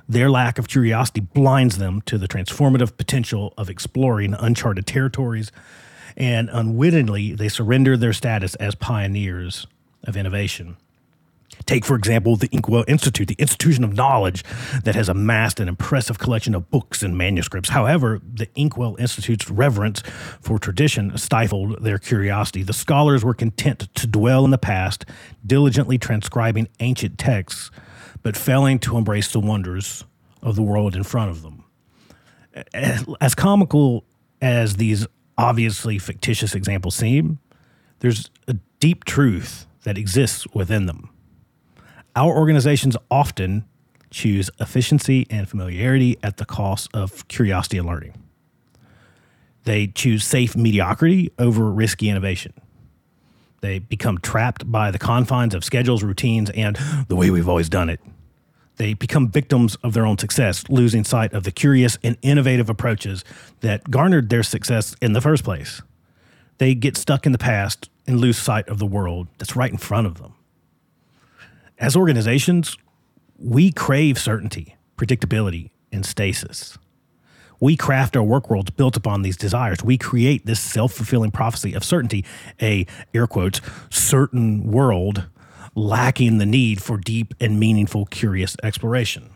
Their 0.10 0.32
lack 0.32 0.58
of 0.58 0.68
curiosity 0.68 1.22
blinds 1.22 1.78
them 1.78 2.02
to 2.08 2.18
the 2.18 2.28
transformative 2.28 2.98
potential 2.98 3.54
of 3.60 3.70
exploring 3.70 4.34
uncharted 4.34 4.88
territories, 4.88 5.52
and 6.18 6.50
unwittingly, 6.52 7.34
they 7.34 7.50
surrender 7.50 7.98
their 7.98 8.14
status 8.14 8.56
as 8.56 8.76
pioneers 8.76 9.68
of 10.04 10.18
innovation. 10.18 10.78
Take, 11.66 11.86
for 11.86 11.96
example, 11.96 12.36
the 12.36 12.50
Inkwell 12.52 12.84
Institute, 12.88 13.28
the 13.28 13.36
institution 13.38 13.84
of 13.84 13.94
knowledge 13.94 14.44
that 14.84 14.96
has 14.96 15.08
amassed 15.08 15.60
an 15.60 15.68
impressive 15.68 16.20
collection 16.20 16.56
of 16.56 16.70
books 16.70 17.04
and 17.04 17.18
manuscripts. 17.18 17.70
However, 17.70 18.20
the 18.24 18.48
Inkwell 18.56 18.96
Institute's 18.98 19.50
reverence 19.50 20.02
for 20.42 20.60
tradition 20.60 21.18
stifled 21.18 21.84
their 21.84 22.00
curiosity. 22.00 22.64
The 22.64 22.74
scholars 22.74 23.24
were 23.24 23.34
content 23.34 23.88
to 23.96 24.08
dwell 24.08 24.46
in 24.46 24.52
the 24.52 24.58
past, 24.58 25.06
diligently 25.46 25.98
transcribing 25.98 26.68
ancient 26.80 27.18
texts, 27.18 27.72
but 28.24 28.36
failing 28.36 28.80
to 28.80 28.98
embrace 28.98 29.32
the 29.32 29.40
wonders 29.40 30.04
of 30.42 30.56
the 30.56 30.64
world 30.64 30.96
in 30.96 31.04
front 31.04 31.32
of 31.32 31.44
them. 31.44 31.64
As 32.74 33.36
comical 33.36 34.06
as 34.42 34.76
these 34.76 35.08
obviously 35.38 35.98
fictitious 35.98 36.56
examples 36.56 36.96
seem, 36.96 37.40
there's 38.00 38.30
a 38.48 38.56
deep 38.80 39.06
truth 39.06 39.66
that 39.84 39.98
exists 39.98 40.46
within 40.54 40.86
them. 40.86 41.10
Our 42.16 42.36
organizations 42.36 42.96
often 43.10 43.66
choose 44.12 44.50
efficiency 44.60 45.26
and 45.30 45.50
familiarity 45.50 46.18
at 46.22 46.38
the 46.38 46.46
cost 46.46 46.90
of 46.94 47.28
curiosity 47.28 47.78
and 47.78 47.88
learning. 47.88 48.14
They 49.64 49.88
choose 49.88 50.24
safe 50.24 50.56
mediocrity 50.56 51.32
over 51.40 51.72
risky 51.72 52.10
innovation. 52.10 52.54
They 53.62 53.80
become 53.80 54.18
trapped 54.18 54.70
by 54.70 54.92
the 54.92 55.00
confines 55.00 55.56
of 55.56 55.64
schedules, 55.64 56.04
routines, 56.04 56.50
and 56.50 56.78
the 57.08 57.16
way 57.16 57.32
we've 57.32 57.48
always 57.48 57.70
done 57.70 57.90
it. 57.90 58.02
They 58.78 58.94
become 58.94 59.30
victims 59.30 59.76
of 59.84 59.94
their 59.94 60.06
own 60.06 60.18
success, 60.18 60.68
losing 60.70 61.04
sight 61.04 61.34
of 61.34 61.44
the 61.44 61.52
curious 61.52 61.98
and 62.04 62.18
innovative 62.22 62.70
approaches 62.70 63.24
that 63.62 63.92
garnered 63.92 64.30
their 64.30 64.44
success 64.44 64.96
in 65.02 65.14
the 65.14 65.22
first 65.22 65.44
place. 65.44 65.82
They 66.58 66.76
get 66.76 66.98
stuck 66.98 67.26
in 67.26 67.32
the 67.32 67.38
past 67.38 67.90
and 68.08 68.20
lose 68.20 68.38
sight 68.38 68.68
of 68.68 68.80
the 68.80 68.86
world 68.86 69.28
that's 69.38 69.56
right 69.56 69.72
in 69.72 69.78
front 69.78 70.08
of 70.08 70.18
them 70.18 70.34
as 71.84 71.98
organizations, 71.98 72.78
we 73.38 73.72
crave 73.72 74.18
certainty, 74.18 74.78
predictability, 74.98 75.72
and 75.92 76.06
stasis. 76.06 76.78
We 77.60 77.76
craft 77.76 78.16
our 78.16 78.24
work 78.24 78.50
worlds 78.50 78.72
built 78.72 78.98
upon 78.98 79.22
these 79.22 79.38
desires. 79.38 79.84
We 79.84 79.98
create 79.98 80.46
this 80.46 80.60
self 80.60 80.94
fulfilling 80.94 81.32
prophecy 81.32 81.74
of 81.74 81.84
certainty, 81.84 82.26
a 82.62 82.86
air 83.14 83.28
quotes, 83.28 83.62
certain 83.90 84.72
world 84.72 85.28
lacking 85.76 86.38
the 86.38 86.46
need 86.46 86.82
for 86.82 86.98
deep 86.98 87.34
and 87.40 87.60
meaningful, 87.60 88.06
curious 88.06 88.56
exploration. 88.64 89.32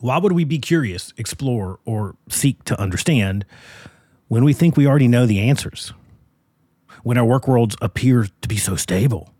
Why 0.00 0.18
would 0.18 0.32
we 0.32 0.44
be 0.44 0.58
curious, 0.58 1.12
explore, 1.16 1.80
or 1.84 2.16
seek 2.28 2.62
to 2.64 2.80
understand 2.80 3.44
when 4.28 4.44
we 4.44 4.52
think 4.52 4.76
we 4.76 4.86
already 4.86 5.08
know 5.08 5.26
the 5.26 5.40
answers? 5.40 5.92
When 7.02 7.18
our 7.18 7.24
work 7.24 7.48
worlds 7.48 7.76
appear 7.80 8.28
to 8.42 8.48
be 8.48 8.56
so 8.56 8.76
stable? 8.76 9.32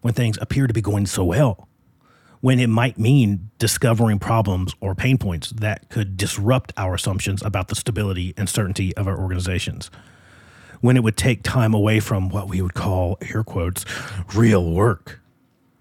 when 0.00 0.14
things 0.14 0.38
appear 0.40 0.66
to 0.66 0.74
be 0.74 0.80
going 0.80 1.06
so 1.06 1.24
well, 1.24 1.68
when 2.40 2.60
it 2.60 2.68
might 2.68 2.98
mean 2.98 3.50
discovering 3.58 4.18
problems 4.18 4.74
or 4.80 4.94
pain 4.94 5.18
points 5.18 5.50
that 5.50 5.88
could 5.88 6.16
disrupt 6.16 6.72
our 6.76 6.94
assumptions 6.94 7.42
about 7.42 7.68
the 7.68 7.74
stability 7.74 8.32
and 8.36 8.48
certainty 8.48 8.96
of 8.96 9.08
our 9.08 9.18
organizations, 9.18 9.90
when 10.80 10.96
it 10.96 11.02
would 11.02 11.16
take 11.16 11.42
time 11.42 11.74
away 11.74 11.98
from 11.98 12.28
what 12.28 12.48
we 12.48 12.62
would 12.62 12.74
call, 12.74 13.18
air 13.20 13.42
quotes, 13.42 13.84
real 14.34 14.72
work, 14.72 15.17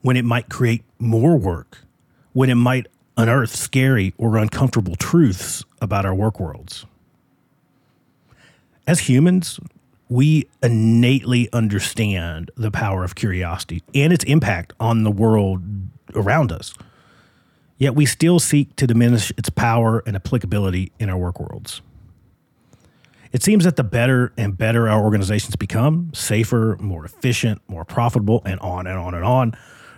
when 0.07 0.15
it 0.15 0.23
might 0.23 0.47
create 0.47 0.85
more 0.99 1.35
work, 1.35 1.79
when 2.31 2.49
it 2.49 2.55
might 2.55 2.87
unearth 3.17 3.53
scary 3.53 4.13
or 4.17 4.37
uncomfortable 4.37 4.95
truths 4.95 5.65
about 5.81 6.05
our 6.05 6.15
work 6.15 6.39
worlds. 6.39 6.85
As 8.87 9.01
humans, 9.01 9.59
we 10.07 10.47
innately 10.63 11.49
understand 11.51 12.51
the 12.55 12.71
power 12.71 13.03
of 13.03 13.15
curiosity 13.15 13.83
and 13.93 14.13
its 14.13 14.23
impact 14.23 14.71
on 14.79 15.03
the 15.03 15.11
world 15.11 15.61
around 16.15 16.53
us. 16.53 16.73
Yet 17.77 17.93
we 17.93 18.05
still 18.05 18.39
seek 18.39 18.77
to 18.77 18.87
diminish 18.87 19.31
its 19.31 19.49
power 19.49 20.03
and 20.05 20.15
applicability 20.15 20.93
in 20.99 21.09
our 21.09 21.17
work 21.17 21.37
worlds. 21.37 21.81
It 23.33 23.43
seems 23.43 23.65
that 23.65 23.75
the 23.75 23.83
better 23.83 24.31
and 24.37 24.57
better 24.57 24.87
our 24.87 25.03
organizations 25.03 25.57
become, 25.57 26.11
safer, 26.13 26.77
more 26.79 27.03
efficient, 27.03 27.61
more 27.67 27.83
profitable, 27.83 28.41
and 28.45 28.57
on 28.61 28.87
and 28.87 28.97
on 28.97 29.13
and 29.13 29.25
on, 29.25 29.53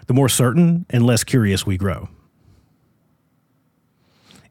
the 0.09 0.13
more 0.15 0.27
certain 0.27 0.87
and 0.89 1.05
less 1.05 1.23
curious 1.23 1.67
we 1.67 1.77
grow. 1.77 2.09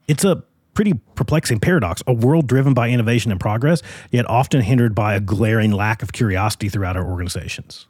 It's 0.06 0.22
a 0.22 0.44
pretty 0.72 0.94
perplexing 1.16 1.58
paradox 1.58 2.00
a 2.06 2.12
world 2.12 2.46
driven 2.46 2.74
by 2.74 2.90
innovation 2.90 3.32
and 3.32 3.40
progress, 3.40 3.82
yet 4.12 4.24
often 4.30 4.60
hindered 4.60 4.94
by 4.94 5.16
a 5.16 5.20
glaring 5.20 5.72
lack 5.72 6.00
of 6.00 6.12
curiosity 6.12 6.68
throughout 6.68 6.96
our 6.96 7.04
organizations. 7.04 7.88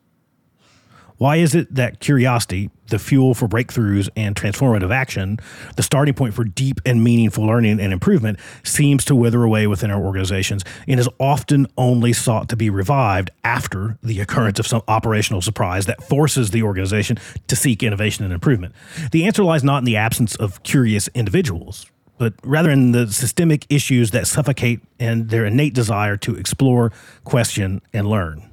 Why 1.19 1.37
is 1.37 1.55
it 1.57 1.75
that 1.75 1.99
curiosity, 1.99 2.71
the 2.91 2.99
fuel 2.99 3.35
for 3.35 3.49
breakthroughs 3.49 4.09
and 4.17 4.37
transformative 4.37 4.93
action, 4.93 5.39
the 5.77 5.83
starting 5.83 6.15
point 6.15 6.33
for 6.33 6.45
deep 6.45 6.81
and 6.87 7.03
meaningful 7.03 7.45
learning 7.45 7.81
and 7.81 7.93
improvement, 7.93 8.39
seems 8.63 9.05
to 9.07 9.17
wither 9.17 9.43
away 9.43 9.67
within 9.67 9.91
our 9.91 10.01
organizations 10.01 10.65
and 10.87 11.01
is 11.01 11.09
often 11.19 11.67
only 11.77 12.13
sought 12.13 12.49
to 12.51 12.57
be 12.57 12.71
revived 12.71 13.31
after 13.43 13.99
the 14.01 14.21
occurrence 14.21 14.61
of 14.61 14.67
some 14.67 14.83
operational 14.87 15.43
surprise 15.43 15.87
that 15.87 16.03
forces 16.05 16.51
the 16.51 16.63
organization 16.63 17.19
to 17.49 17.57
seek 17.57 17.83
innovation 17.83 18.25
and 18.25 18.33
improvement? 18.33 18.73
The 19.11 19.27
answer 19.27 19.43
lies 19.43 19.65
not 19.65 19.79
in 19.79 19.85
the 19.85 19.97
absence 19.97 20.37
of 20.37 20.63
curious 20.63 21.09
individuals, 21.15 21.87
but 22.17 22.35
rather 22.45 22.71
in 22.71 22.93
the 22.93 23.09
systemic 23.09 23.67
issues 23.69 24.13
that 24.13 24.29
suffocate 24.29 24.81
and 25.01 25.31
their 25.31 25.47
innate 25.47 25.75
desire 25.75 26.17
to 26.19 26.37
explore, 26.37 26.93
question, 27.25 27.83
and 27.93 28.09
learn. 28.09 28.49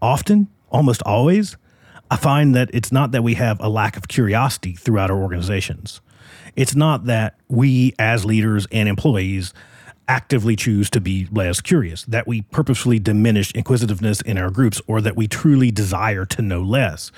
Often, 0.00 0.48
almost 0.70 1.02
always, 1.02 1.56
I 2.10 2.16
find 2.16 2.54
that 2.54 2.70
it's 2.72 2.92
not 2.92 3.12
that 3.12 3.22
we 3.22 3.34
have 3.34 3.60
a 3.60 3.68
lack 3.68 3.96
of 3.96 4.08
curiosity 4.08 4.74
throughout 4.74 5.10
our 5.10 5.20
organizations. 5.20 6.00
It's 6.54 6.74
not 6.74 7.06
that 7.06 7.38
we, 7.48 7.94
as 7.98 8.24
leaders 8.24 8.66
and 8.70 8.88
employees, 8.88 9.52
actively 10.08 10.54
choose 10.54 10.88
to 10.90 11.00
be 11.00 11.26
less 11.32 11.60
curious, 11.60 12.04
that 12.04 12.26
we 12.28 12.42
purposefully 12.42 12.98
diminish 13.00 13.50
inquisitiveness 13.52 14.20
in 14.20 14.38
our 14.38 14.50
groups, 14.50 14.80
or 14.86 15.00
that 15.00 15.16
we 15.16 15.26
truly 15.26 15.70
desire 15.72 16.24
to 16.24 16.42
know 16.42 16.62
less. 16.62 17.10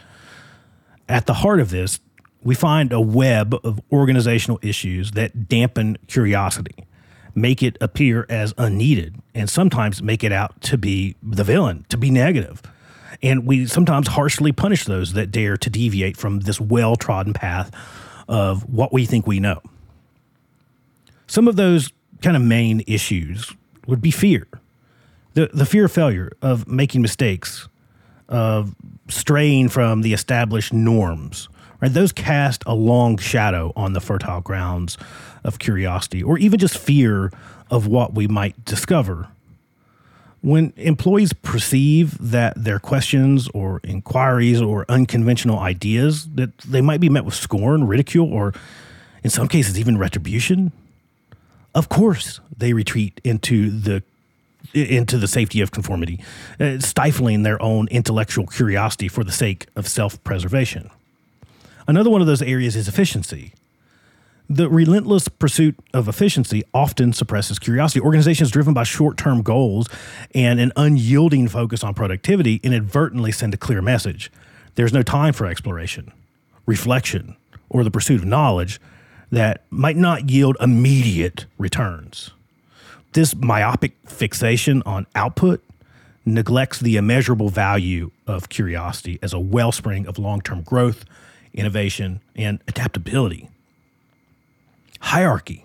At 1.06 1.26
the 1.26 1.34
heart 1.34 1.60
of 1.60 1.70
this 1.70 2.00
we 2.42 2.54
find 2.54 2.92
a 2.92 3.00
web 3.00 3.54
of 3.64 3.80
organizational 3.92 4.58
issues 4.62 5.10
that 5.12 5.48
dampen 5.48 5.98
curiosity. 6.06 6.86
make 7.38 7.62
it 7.62 7.78
appear 7.80 8.26
as 8.28 8.52
unneeded, 8.58 9.16
and 9.34 9.48
sometimes 9.48 10.02
make 10.02 10.22
it 10.24 10.32
out 10.32 10.60
to 10.62 10.76
be 10.76 11.16
the 11.22 11.44
villain, 11.44 11.86
to 11.88 11.96
be 11.96 12.10
negative. 12.10 12.62
And 13.22 13.46
we 13.46 13.66
sometimes 13.66 14.08
harshly 14.08 14.52
punish 14.52 14.84
those 14.84 15.14
that 15.14 15.30
dare 15.30 15.56
to 15.56 15.70
deviate 15.70 16.16
from 16.16 16.40
this 16.40 16.60
well 16.60 16.96
trodden 16.96 17.32
path 17.32 17.70
of 18.28 18.68
what 18.72 18.92
we 18.92 19.06
think 19.06 19.26
we 19.26 19.40
know. 19.40 19.60
Some 21.26 21.48
of 21.48 21.56
those 21.56 21.92
kind 22.22 22.36
of 22.36 22.42
main 22.42 22.82
issues 22.86 23.52
would 23.86 24.00
be 24.00 24.10
fear 24.10 24.46
the, 25.34 25.48
the 25.54 25.66
fear 25.66 25.84
of 25.84 25.92
failure, 25.92 26.32
of 26.42 26.66
making 26.66 27.00
mistakes, 27.00 27.68
of 28.28 28.74
straying 29.08 29.68
from 29.68 30.02
the 30.02 30.12
established 30.12 30.72
norms. 30.72 31.48
Right, 31.80 31.92
those 31.92 32.10
cast 32.10 32.64
a 32.66 32.74
long 32.74 33.18
shadow 33.18 33.72
on 33.76 33.92
the 33.92 34.00
fertile 34.00 34.40
grounds 34.40 34.98
of 35.44 35.60
curiosity, 35.60 36.24
or 36.24 36.38
even 36.38 36.58
just 36.58 36.76
fear 36.76 37.30
of 37.70 37.86
what 37.86 38.14
we 38.14 38.26
might 38.26 38.64
discover 38.64 39.28
when 40.40 40.72
employees 40.76 41.32
perceive 41.32 42.16
that 42.18 42.54
their 42.56 42.78
questions 42.78 43.48
or 43.54 43.80
inquiries 43.82 44.60
or 44.60 44.84
unconventional 44.88 45.58
ideas 45.58 46.28
that 46.34 46.56
they 46.58 46.80
might 46.80 47.00
be 47.00 47.08
met 47.08 47.24
with 47.24 47.34
scorn, 47.34 47.86
ridicule, 47.86 48.32
or 48.32 48.54
in 49.24 49.30
some 49.30 49.48
cases 49.48 49.78
even 49.78 49.98
retribution, 49.98 50.72
of 51.74 51.88
course 51.88 52.40
they 52.56 52.72
retreat 52.72 53.20
into 53.24 53.70
the 53.70 54.02
into 54.74 55.16
the 55.16 55.28
safety 55.28 55.60
of 55.60 55.70
conformity, 55.70 56.22
uh, 56.60 56.78
stifling 56.78 57.42
their 57.42 57.60
own 57.62 57.88
intellectual 57.88 58.46
curiosity 58.46 59.08
for 59.08 59.24
the 59.24 59.32
sake 59.32 59.66
of 59.76 59.88
self-preservation. 59.88 60.90
Another 61.86 62.10
one 62.10 62.20
of 62.20 62.26
those 62.26 62.42
areas 62.42 62.76
is 62.76 62.86
efficiency. 62.86 63.52
The 64.50 64.70
relentless 64.70 65.28
pursuit 65.28 65.76
of 65.92 66.08
efficiency 66.08 66.62
often 66.72 67.12
suppresses 67.12 67.58
curiosity. 67.58 68.00
Organizations 68.00 68.50
driven 68.50 68.72
by 68.72 68.84
short 68.84 69.18
term 69.18 69.42
goals 69.42 69.88
and 70.34 70.58
an 70.58 70.72
unyielding 70.74 71.48
focus 71.48 71.84
on 71.84 71.92
productivity 71.92 72.58
inadvertently 72.62 73.30
send 73.30 73.52
a 73.52 73.58
clear 73.58 73.82
message. 73.82 74.32
There's 74.74 74.92
no 74.92 75.02
time 75.02 75.34
for 75.34 75.44
exploration, 75.44 76.12
reflection, 76.64 77.36
or 77.68 77.84
the 77.84 77.90
pursuit 77.90 78.20
of 78.20 78.26
knowledge 78.26 78.80
that 79.30 79.64
might 79.68 79.96
not 79.96 80.30
yield 80.30 80.56
immediate 80.60 81.44
returns. 81.58 82.30
This 83.12 83.34
myopic 83.34 83.92
fixation 84.06 84.82
on 84.86 85.06
output 85.14 85.62
neglects 86.24 86.80
the 86.80 86.96
immeasurable 86.96 87.50
value 87.50 88.12
of 88.26 88.48
curiosity 88.48 89.18
as 89.22 89.34
a 89.34 89.38
wellspring 89.38 90.06
of 90.06 90.18
long 90.18 90.40
term 90.40 90.62
growth, 90.62 91.04
innovation, 91.52 92.22
and 92.34 92.60
adaptability. 92.66 93.50
Hierarchy. 95.00 95.64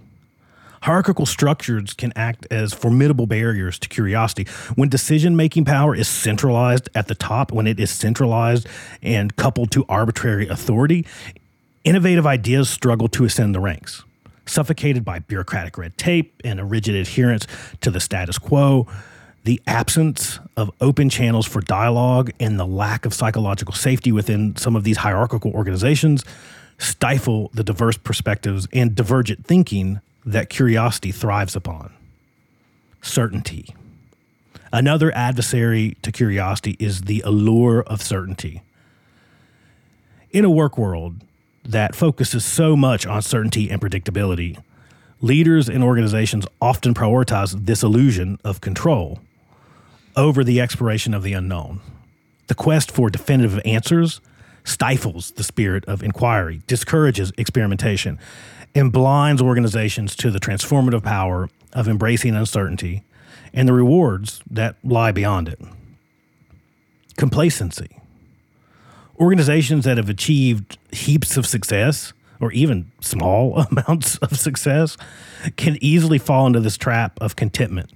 Hierarchical 0.84 1.26
structures 1.26 1.94
can 1.94 2.12
act 2.14 2.46
as 2.52 2.74
formidable 2.74 3.26
barriers 3.26 3.80
to 3.80 3.88
curiosity. 3.88 4.46
When 4.76 4.90
decision 4.90 5.34
making 5.36 5.64
power 5.64 5.96
is 5.96 6.10
centralized 6.10 6.90
at 6.94 7.08
the 7.08 7.16
top, 7.16 7.54
when 7.54 7.68
it 7.68 7.80
is 7.80 7.90
centralized 7.90 8.68
and 9.02 9.34
coupled 9.38 9.72
to 9.72 9.86
arbitrary 9.88 10.50
authority, 10.50 11.06
innovative 11.86 12.28
ideas 12.28 12.70
struggle 12.70 13.08
to 13.10 13.24
ascend 13.24 13.56
the 13.56 13.62
ranks. 13.62 14.04
Suffocated 14.46 15.06
by 15.06 15.20
bureaucratic 15.20 15.78
red 15.78 15.98
tape 15.98 16.42
and 16.44 16.60
a 16.60 16.66
rigid 16.66 16.96
adherence 16.96 17.48
to 17.80 17.90
the 17.90 18.02
status 18.02 18.38
quo, 18.38 18.86
the 19.46 19.62
absence 19.66 20.40
of 20.58 20.70
open 20.82 21.10
channels 21.10 21.46
for 21.46 21.62
dialogue 21.62 22.32
and 22.42 22.60
the 22.60 22.66
lack 22.66 23.06
of 23.06 23.14
psychological 23.14 23.74
safety 23.74 24.12
within 24.12 24.56
some 24.58 24.76
of 24.76 24.84
these 24.84 24.98
hierarchical 24.98 25.52
organizations 25.54 26.26
stifle 26.78 27.50
the 27.54 27.64
diverse 27.64 27.98
perspectives 27.98 28.68
and 28.74 28.96
divergent 28.96 29.46
thinking 29.46 30.02
that 30.26 30.50
curiosity 30.50 31.12
thrives 31.12 31.56
upon. 31.56 31.94
Certainty. 33.02 33.76
Another 34.72 35.14
adversary 35.16 35.98
to 36.02 36.12
curiosity 36.12 36.76
is 36.80 37.02
the 37.02 37.22
allure 37.26 37.84
of 37.84 38.02
certainty. 38.02 38.64
In 40.32 40.46
a 40.46 40.50
work 40.50 40.78
world 40.78 41.18
that 41.64 41.96
focuses 41.96 42.44
so 42.44 42.76
much 42.76 43.06
on 43.06 43.22
certainty 43.22 43.70
and 43.70 43.80
predictability, 43.80 44.58
leaders 45.22 45.70
and 45.70 45.84
organizations 45.84 46.48
often 46.62 46.94
prioritize 46.94 47.66
this 47.66 47.84
illusion 47.84 48.40
of 48.44 48.62
control 48.62 49.20
over 50.16 50.44
the 50.44 50.60
exploration 50.60 51.14
of 51.14 51.24
the 51.24 51.34
unknown. 51.34 51.80
The 52.48 52.56
quest 52.56 52.92
for 52.92 53.10
definitive 53.10 53.62
answers 53.66 54.22
stifles 54.64 55.32
the 55.32 55.44
spirit 55.44 55.86
of 55.86 56.04
inquiry, 56.04 56.62
discourages 56.68 57.32
experimentation, 57.38 58.20
and 58.76 58.92
blinds 58.92 59.42
organizations 59.42 60.16
to 60.16 60.32
the 60.32 60.40
transformative 60.40 61.04
power 61.04 61.50
of 61.74 61.88
embracing 61.88 62.36
uncertainty 62.36 63.04
and 63.54 63.68
the 63.68 63.74
rewards 63.74 64.42
that 64.50 64.76
lie 64.84 65.12
beyond 65.12 65.48
it. 65.48 65.60
Complacency. 67.18 68.00
Organizations 69.20 69.86
that 69.86 69.98
have 69.98 70.10
achieved 70.10 70.78
heaps 70.92 71.38
of 71.38 71.46
success, 71.46 72.14
or 72.40 72.52
even 72.52 72.92
small 73.00 73.60
amounts 73.72 74.18
of 74.18 74.38
success, 74.40 74.98
can 75.56 75.78
easily 75.82 76.18
fall 76.18 76.48
into 76.48 76.60
this 76.60 76.78
trap 76.78 77.20
of 77.22 77.36
contentment, 77.36 77.92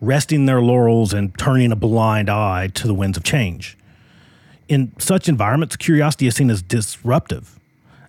resting 0.00 0.44
their 0.44 0.60
laurels 0.60 1.14
and 1.14 1.36
turning 1.38 1.72
a 1.72 1.76
blind 1.76 2.28
eye 2.28 2.68
to 2.68 2.86
the 2.86 2.94
winds 2.94 3.16
of 3.16 3.24
change 3.24 3.78
in 4.70 4.92
such 5.00 5.28
environments, 5.28 5.74
curiosity 5.76 6.28
is 6.28 6.36
seen 6.36 6.48
as 6.48 6.62
disruptive, 6.62 7.58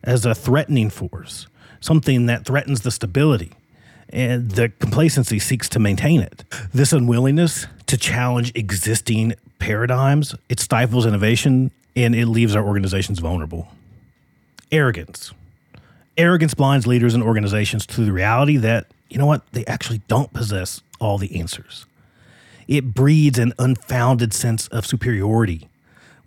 as 0.04 0.26
a 0.28 0.36
threatening 0.36 0.92
force, 0.92 1.48
something 1.82 2.28
that 2.28 2.46
threatens 2.46 2.82
the 2.82 2.92
stability, 2.92 3.52
and 4.10 4.52
the 4.52 4.70
complacency 4.70 5.40
seeks 5.40 5.68
to 5.70 5.80
maintain 5.80 6.22
it. 6.22 6.44
This 6.72 6.94
unwillingness 6.94 7.66
to 7.88 7.98
challenge 7.98 8.52
existing 8.54 9.34
paradigms, 9.58 10.36
it 10.50 10.60
stifles 10.60 11.06
innovation 11.06 11.72
and 11.96 12.14
it 12.14 12.28
leaves 12.28 12.56
our 12.56 12.64
organizations 12.64 13.18
vulnerable. 13.18 13.68
Arrogance. 14.72 15.34
Arrogance 16.16 16.54
blinds 16.54 16.86
leaders 16.86 17.16
and 17.16 17.24
organizations 17.24 17.88
to 17.88 18.06
the 18.06 18.12
reality 18.12 18.58
that, 18.58 18.86
you 19.10 19.18
know 19.18 19.26
what, 19.26 19.42
they 19.54 19.66
actually 19.66 20.02
don't 20.08 20.32
possess 20.32 20.82
all 21.00 21.18
the 21.18 21.40
answers. 21.40 21.88
It 22.68 22.94
breeds 22.94 23.40
an 23.40 23.54
unfounded 23.58 24.32
sense 24.32 24.68
of 24.68 24.86
superiority 24.86 25.68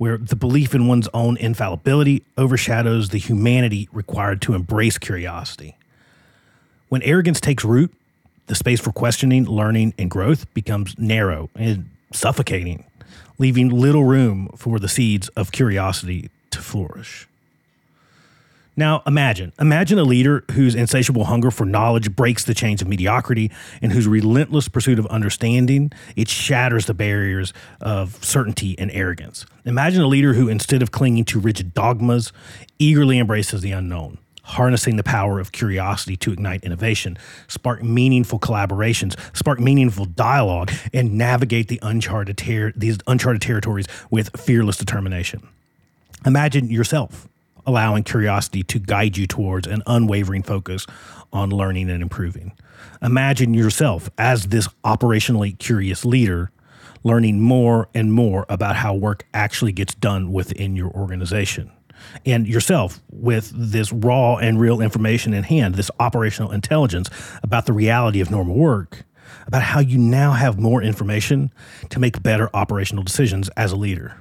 where 0.04 0.18
the 0.18 0.36
belief 0.36 0.74
in 0.74 0.86
one's 0.86 1.08
own 1.14 1.34
infallibility 1.38 2.22
overshadows 2.36 3.08
the 3.08 3.16
humanity 3.16 3.88
required 3.90 4.42
to 4.42 4.52
embrace 4.52 4.98
curiosity. 4.98 5.78
When 6.90 7.00
arrogance 7.04 7.40
takes 7.40 7.64
root, 7.64 7.90
the 8.46 8.54
space 8.54 8.82
for 8.82 8.92
questioning, 8.92 9.46
learning, 9.46 9.94
and 9.96 10.10
growth 10.10 10.52
becomes 10.52 10.94
narrow 10.98 11.48
and 11.54 11.88
suffocating, 12.12 12.84
leaving 13.38 13.70
little 13.70 14.04
room 14.04 14.50
for 14.58 14.78
the 14.78 14.90
seeds 14.90 15.28
of 15.28 15.52
curiosity 15.52 16.28
to 16.50 16.58
flourish. 16.58 17.26
Now 18.76 19.02
imagine, 19.06 19.52
imagine 19.60 19.98
a 19.98 20.02
leader 20.02 20.44
whose 20.52 20.74
insatiable 20.74 21.24
hunger 21.24 21.52
for 21.52 21.64
knowledge 21.64 22.14
breaks 22.16 22.44
the 22.44 22.54
chains 22.54 22.82
of 22.82 22.88
mediocrity 22.88 23.52
and 23.80 23.92
whose 23.92 24.08
relentless 24.08 24.68
pursuit 24.68 24.98
of 24.98 25.06
understanding, 25.06 25.92
it 26.16 26.28
shatters 26.28 26.86
the 26.86 26.94
barriers 26.94 27.52
of 27.80 28.22
certainty 28.24 28.76
and 28.78 28.90
arrogance. 28.90 29.46
Imagine 29.64 30.02
a 30.02 30.08
leader 30.08 30.34
who 30.34 30.48
instead 30.48 30.82
of 30.82 30.90
clinging 30.90 31.24
to 31.26 31.38
rigid 31.38 31.72
dogmas, 31.72 32.32
eagerly 32.80 33.18
embraces 33.18 33.60
the 33.60 33.70
unknown, 33.70 34.18
harnessing 34.42 34.96
the 34.96 35.04
power 35.04 35.38
of 35.38 35.52
curiosity 35.52 36.16
to 36.16 36.32
ignite 36.32 36.64
innovation, 36.64 37.16
spark 37.46 37.80
meaningful 37.80 38.40
collaborations, 38.40 39.16
spark 39.36 39.60
meaningful 39.60 40.04
dialogue, 40.04 40.72
and 40.92 41.14
navigate 41.14 41.68
the 41.68 41.78
uncharted 41.82 42.36
ter- 42.36 42.72
these 42.74 42.98
uncharted 43.06 43.40
territories 43.40 43.86
with 44.10 44.36
fearless 44.36 44.76
determination. 44.76 45.46
Imagine 46.26 46.70
yourself 46.70 47.28
allowing 47.66 48.04
curiosity 48.04 48.62
to 48.64 48.78
guide 48.78 49.16
you 49.16 49.26
towards 49.26 49.66
an 49.66 49.82
unwavering 49.86 50.42
focus 50.42 50.86
on 51.32 51.50
learning 51.50 51.90
and 51.90 52.02
improving. 52.02 52.52
Imagine 53.02 53.54
yourself 53.54 54.10
as 54.18 54.46
this 54.46 54.68
operationally 54.84 55.58
curious 55.58 56.04
leader 56.04 56.50
learning 57.04 57.40
more 57.40 57.88
and 57.94 58.12
more 58.12 58.46
about 58.48 58.76
how 58.76 58.94
work 58.94 59.26
actually 59.34 59.72
gets 59.72 59.94
done 59.94 60.32
within 60.32 60.74
your 60.74 60.90
organization. 60.90 61.70
And 62.26 62.46
yourself 62.46 63.00
with 63.10 63.52
this 63.54 63.92
raw 63.92 64.36
and 64.36 64.58
real 64.58 64.80
information 64.80 65.32
in 65.32 65.44
hand, 65.44 65.74
this 65.74 65.90
operational 66.00 66.50
intelligence 66.50 67.08
about 67.42 67.66
the 67.66 67.72
reality 67.72 68.20
of 68.20 68.30
normal 68.30 68.56
work, 68.56 69.04
about 69.46 69.62
how 69.62 69.80
you 69.80 69.98
now 69.98 70.32
have 70.32 70.58
more 70.58 70.82
information 70.82 71.52
to 71.90 72.00
make 72.00 72.22
better 72.22 72.50
operational 72.54 73.04
decisions 73.04 73.48
as 73.50 73.72
a 73.72 73.76
leader. 73.76 74.16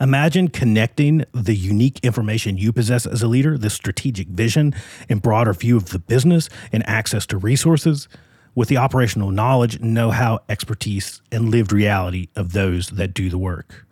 Imagine 0.00 0.48
connecting 0.48 1.24
the 1.32 1.54
unique 1.54 2.00
information 2.02 2.58
you 2.58 2.72
possess 2.72 3.06
as 3.06 3.22
a 3.22 3.28
leader, 3.28 3.56
the 3.56 3.70
strategic 3.70 4.28
vision 4.28 4.74
and 5.08 5.22
broader 5.22 5.52
view 5.52 5.76
of 5.76 5.90
the 5.90 5.98
business 5.98 6.48
and 6.72 6.86
access 6.88 7.26
to 7.26 7.36
resources, 7.36 8.08
with 8.54 8.68
the 8.68 8.76
operational 8.76 9.30
knowledge, 9.30 9.80
know 9.80 10.10
how, 10.10 10.40
expertise, 10.48 11.20
and 11.32 11.50
lived 11.50 11.72
reality 11.72 12.28
of 12.36 12.52
those 12.52 12.88
that 12.90 13.12
do 13.12 13.28
the 13.28 13.38
work. 13.38 13.86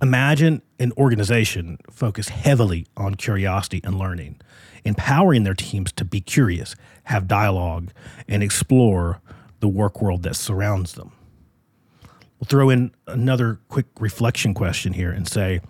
Imagine 0.00 0.62
an 0.78 0.92
organization 0.96 1.78
focused 1.90 2.30
heavily 2.30 2.86
on 2.96 3.14
curiosity 3.14 3.80
and 3.84 3.98
learning, 3.98 4.40
empowering 4.84 5.44
their 5.44 5.54
teams 5.54 5.92
to 5.92 6.04
be 6.04 6.20
curious, 6.20 6.74
have 7.04 7.28
dialogue, 7.28 7.90
and 8.26 8.42
explore 8.42 9.20
the 9.60 9.68
work 9.68 10.02
world 10.02 10.22
that 10.24 10.36
surrounds 10.36 10.94
them. 10.94 11.12
We'll 12.42 12.48
throw 12.48 12.70
in 12.70 12.90
another 13.06 13.60
quick 13.68 13.86
reflection 14.00 14.52
question 14.52 14.94
here 14.94 15.12
and 15.12 15.28
say, 15.28 15.60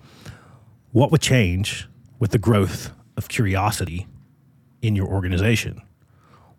what 0.93 1.11
would 1.11 1.21
change 1.21 1.87
with 2.19 2.31
the 2.31 2.39
growth 2.39 2.93
of 3.19 3.29
curiosity 3.29 4.07
in 4.81 4.97
your 4.97 5.07
organization? 5.07 5.83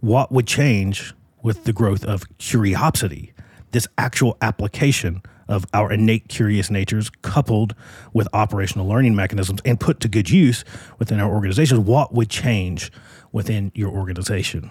What 0.01 0.31
would 0.31 0.45
change 0.45 1.15
with 1.41 1.63
the 1.63 1.73
growth 1.73 2.05
of 2.05 2.25
curiosity, 2.37 3.33
this 3.71 3.87
actual 3.97 4.37
application 4.39 5.23
of 5.47 5.65
our 5.73 5.91
innate 5.91 6.27
curious 6.27 6.69
natures 6.69 7.09
coupled 7.23 7.73
with 8.13 8.27
operational 8.33 8.87
learning 8.87 9.15
mechanisms 9.15 9.61
and 9.65 9.79
put 9.79 9.99
to 10.01 10.07
good 10.07 10.29
use 10.29 10.63
within 10.99 11.19
our 11.19 11.33
organization? 11.33 11.85
What 11.85 12.13
would 12.13 12.29
change 12.29 12.91
within 13.31 13.71
your 13.73 13.89
organization? 13.89 14.69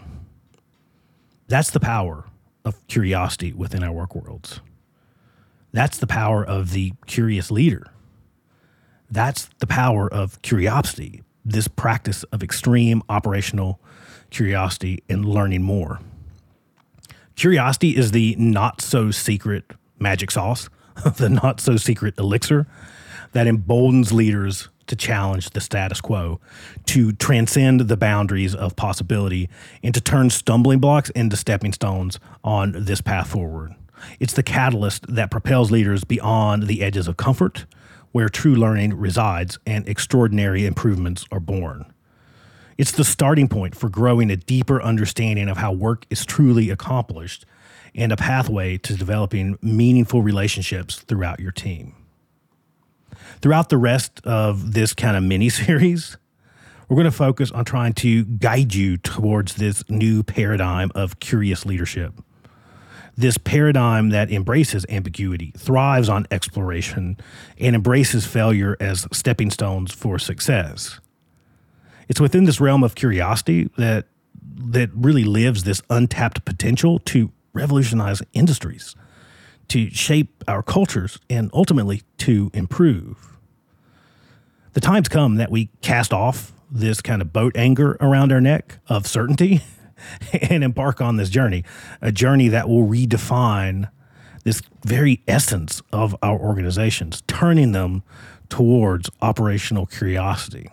That's 1.48 1.70
the 1.70 1.81
power 1.81 2.26
of 2.64 2.87
curiosity 2.87 3.52
within 3.52 3.83
our 3.83 3.90
work 3.90 4.14
worlds. 4.14 4.61
That's 5.73 5.99
the 5.99 6.07
power 6.07 6.45
of 6.45 6.73
the 6.73 6.93
curious 7.07 7.51
leader. 7.51 7.87
That's 9.11 9.49
the 9.59 9.67
power 9.67 10.13
of 10.13 10.41
curiosity, 10.43 11.23
this 11.45 11.69
practice 11.69 12.23
of 12.25 12.43
extreme 12.43 13.03
operational 13.09 13.81
curiosity 14.31 15.03
and 15.09 15.25
learning 15.25 15.63
more. 15.63 16.01
Curiosity 17.37 17.97
is 17.97 18.13
the 18.13 18.37
not 18.39 18.81
so 18.81 19.11
secret 19.11 19.73
magic 19.99 20.31
sauce, 20.31 20.69
the 21.17 21.29
not 21.29 21.61
so 21.61 21.77
secret 21.77 22.19
elixir 22.19 22.67
that 23.33 23.47
emboldens 23.47 24.13
leaders 24.13 24.69
to 24.87 24.97
challenge 24.97 25.51
the 25.51 25.61
status 25.61 26.01
quo, 26.01 26.41
to 26.87 27.13
transcend 27.13 27.81
the 27.81 27.97
boundaries 27.97 28.55
of 28.55 28.77
possibility, 28.77 29.49
and 29.83 29.95
to 29.95 30.01
turn 30.01 30.29
stumbling 30.29 30.81
blocks 30.81 31.09
into 31.11 31.37
stepping 31.37 31.73
stones 31.73 32.19
on 32.45 32.73
this 32.77 33.01
path 33.01 33.29
forward. 33.29 33.75
It's 34.21 34.33
the 34.33 34.43
catalyst 34.43 35.07
that 35.15 35.31
propels 35.31 35.71
leaders 35.71 36.05
beyond 36.05 36.65
the 36.65 36.83
edges 36.83 37.09
of 37.09 37.17
comfort, 37.17 37.67
where 38.12 38.29
true 38.29 38.55
learning 38.55 38.95
resides 38.95 39.59
and 39.67 39.88
extraordinary 39.88 40.67
improvements 40.67 41.25
are 41.33 41.41
born. 41.41 41.93
It's 42.79 42.93
the 42.93 43.05
starting 43.05 43.49
point 43.49 43.75
for 43.77 43.88
growing 43.88 44.31
a 44.31 44.37
deeper 44.37 44.83
understanding 44.83 45.49
of 45.49 45.59
how 45.59 45.73
work 45.73 46.07
is 46.11 46.25
truly 46.25 46.71
accomplished 46.71 47.45
and 47.95 48.11
a 48.11 48.17
pathway 48.17 48.79
to 48.79 48.97
developing 48.97 49.59
meaningful 49.61 50.23
relationships 50.23 50.99
throughout 51.01 51.41
your 51.41 51.53
team. 51.53 51.95
Throughout 53.41 53.69
the 53.69 53.79
rest 53.79 54.21
of 54.25 54.73
this 54.73 54.95
kind 54.95 55.17
of 55.17 55.23
mini 55.23 55.49
series, 55.49 56.17
we're 56.88 56.97
going 56.97 57.05
to 57.05 57.11
focus 57.11 57.51
on 57.51 57.65
trying 57.65 57.93
to 57.95 58.25
guide 58.25 58.75
you 58.75 58.97
towards 58.97 59.57
this 59.57 59.88
new 59.88 60.23
paradigm 60.23 60.91
of 60.95 61.21
curious 61.21 61.65
leadership. 61.65 62.15
This 63.16 63.37
paradigm 63.37 64.09
that 64.11 64.31
embraces 64.31 64.87
ambiguity, 64.88 65.53
thrives 65.57 66.09
on 66.09 66.27
exploration, 66.31 67.18
and 67.59 67.77
embraces 67.77 68.27
failure 68.27 68.77
as 68.81 69.07
stepping 69.12 69.51
stones 69.51 69.92
for 69.92 70.18
success. 70.18 70.98
It's 72.09 72.20
within 72.20 72.44
this 72.44 72.61
realm 72.61 72.83
of 72.83 72.94
curiosity 72.94 73.70
that 73.77 74.07
that 74.64 74.90
really 74.94 75.25
lives 75.25 75.64
this 75.64 75.83
untapped 75.90 76.44
potential 76.44 76.98
to 77.01 77.31
revolutionize 77.53 78.22
industries, 78.33 78.94
to 79.68 79.90
shape 79.90 80.44
our 80.48 80.62
cultures, 80.62 81.18
and 81.29 81.51
ultimately 81.53 82.03
to 82.18 82.51
improve. 82.55 83.38
The 84.72 84.81
time's 84.81 85.09
come 85.09 85.37
that 85.37 85.51
we 85.51 85.70
cast 85.81 86.12
off 86.12 86.53
this 86.70 87.01
kind 87.03 87.20
of 87.20 87.33
boat 87.33 87.57
anchor 87.57 87.96
around 88.01 88.33
our 88.33 88.40
neck 88.40 88.79
of 88.88 89.07
certainty 89.07 89.62
and 90.51 90.65
embark 90.65 91.01
on 91.01 91.17
this 91.17 91.31
journey, 91.31 91.65
a 92.01 92.12
journey 92.12 92.49
that 92.49 92.69
will 92.69 92.87
redefine 92.87 93.91
this 94.45 94.62
very 94.85 95.23
essence 95.29 95.83
of 95.93 96.17
our 96.23 96.38
organizations, 96.38 97.23
turning 97.27 97.73
them 97.73 98.03
towards 98.49 99.09
operational 99.21 99.87
curiosity. 99.87 100.69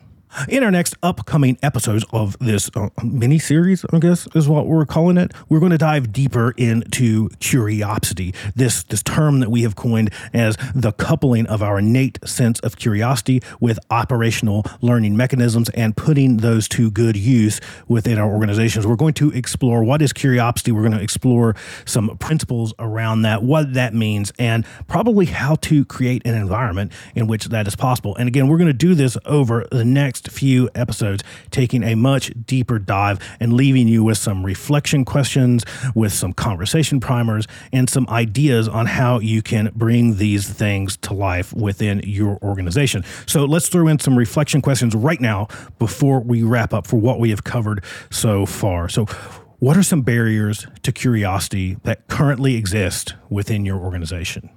In 0.47 0.63
our 0.63 0.71
next 0.71 0.95
upcoming 1.01 1.57
episodes 1.63 2.05
of 2.13 2.37
this 2.39 2.69
uh, 2.75 2.89
mini 3.03 3.39
series, 3.39 3.83
I 3.91 3.97
guess 3.97 4.27
is 4.35 4.47
what 4.47 4.67
we're 4.67 4.85
calling 4.85 5.17
it, 5.17 5.33
we're 5.49 5.59
going 5.59 5.71
to 5.71 5.77
dive 5.77 6.13
deeper 6.13 6.51
into 6.51 7.29
Curiopsity. 7.39 8.35
This 8.55 8.83
this 8.83 9.01
term 9.01 9.39
that 9.39 9.49
we 9.49 9.63
have 9.63 9.75
coined 9.75 10.11
as 10.33 10.55
the 10.75 10.91
coupling 10.91 11.47
of 11.47 11.63
our 11.63 11.79
innate 11.79 12.19
sense 12.27 12.59
of 12.59 12.77
curiosity 12.77 13.41
with 13.59 13.79
operational 13.89 14.63
learning 14.81 15.17
mechanisms 15.17 15.69
and 15.69 15.97
putting 15.97 16.37
those 16.37 16.67
to 16.69 16.91
good 16.91 17.17
use 17.17 17.59
within 17.87 18.19
our 18.19 18.31
organizations. 18.31 18.85
We're 18.85 18.95
going 18.95 19.15
to 19.15 19.31
explore 19.31 19.83
what 19.83 20.01
is 20.01 20.13
Curiopsity. 20.13 20.71
We're 20.71 20.83
going 20.83 20.93
to 20.93 21.01
explore 21.01 21.55
some 21.85 22.17
principles 22.19 22.73
around 22.77 23.23
that, 23.23 23.41
what 23.41 23.73
that 23.73 23.95
means, 23.95 24.31
and 24.37 24.65
probably 24.87 25.25
how 25.25 25.55
to 25.55 25.85
create 25.85 26.21
an 26.25 26.35
environment 26.35 26.91
in 27.15 27.25
which 27.25 27.45
that 27.45 27.67
is 27.67 27.75
possible. 27.75 28.15
And 28.15 28.27
again, 28.27 28.47
we're 28.47 28.57
going 28.57 28.67
to 28.67 28.73
do 28.73 28.93
this 28.93 29.17
over 29.25 29.65
the 29.71 29.85
next 29.85 30.18
next 30.19 30.37
few 30.37 30.69
episodes, 30.75 31.23
taking 31.51 31.83
a 31.83 31.95
much 31.95 32.31
deeper 32.45 32.77
dive 32.79 33.19
and 33.39 33.53
leaving 33.53 33.87
you 33.87 34.03
with 34.03 34.17
some 34.17 34.45
reflection 34.45 35.05
questions, 35.05 35.63
with 35.95 36.11
some 36.11 36.33
conversation 36.33 36.99
primers, 36.99 37.47
and 37.71 37.89
some 37.89 38.05
ideas 38.09 38.67
on 38.67 38.85
how 38.85 39.19
you 39.19 39.41
can 39.41 39.71
bring 39.75 40.17
these 40.17 40.49
things 40.49 40.97
to 40.97 41.13
life 41.13 41.53
within 41.53 42.01
your 42.03 42.37
organization. 42.41 43.03
So 43.27 43.45
let's 43.45 43.69
throw 43.69 43.87
in 43.87 43.99
some 43.99 44.17
reflection 44.17 44.61
questions 44.61 44.93
right 44.93 45.21
now 45.21 45.47
before 45.77 46.19
we 46.19 46.43
wrap 46.43 46.73
up 46.73 46.85
for 46.85 46.97
what 46.97 47.19
we 47.19 47.29
have 47.29 47.43
covered 47.43 47.83
so 48.09 48.45
far. 48.45 48.89
So, 48.89 49.05
what 49.59 49.75
are 49.75 49.83
some 49.83 50.03
barriers 50.03 50.65
to 50.83 50.93
curiosity 50.93 51.75
that 51.83 52.07
currently 52.07 52.55
exist 52.55 53.15
within 53.29 53.65
your 53.65 53.77
organization? 53.77 54.49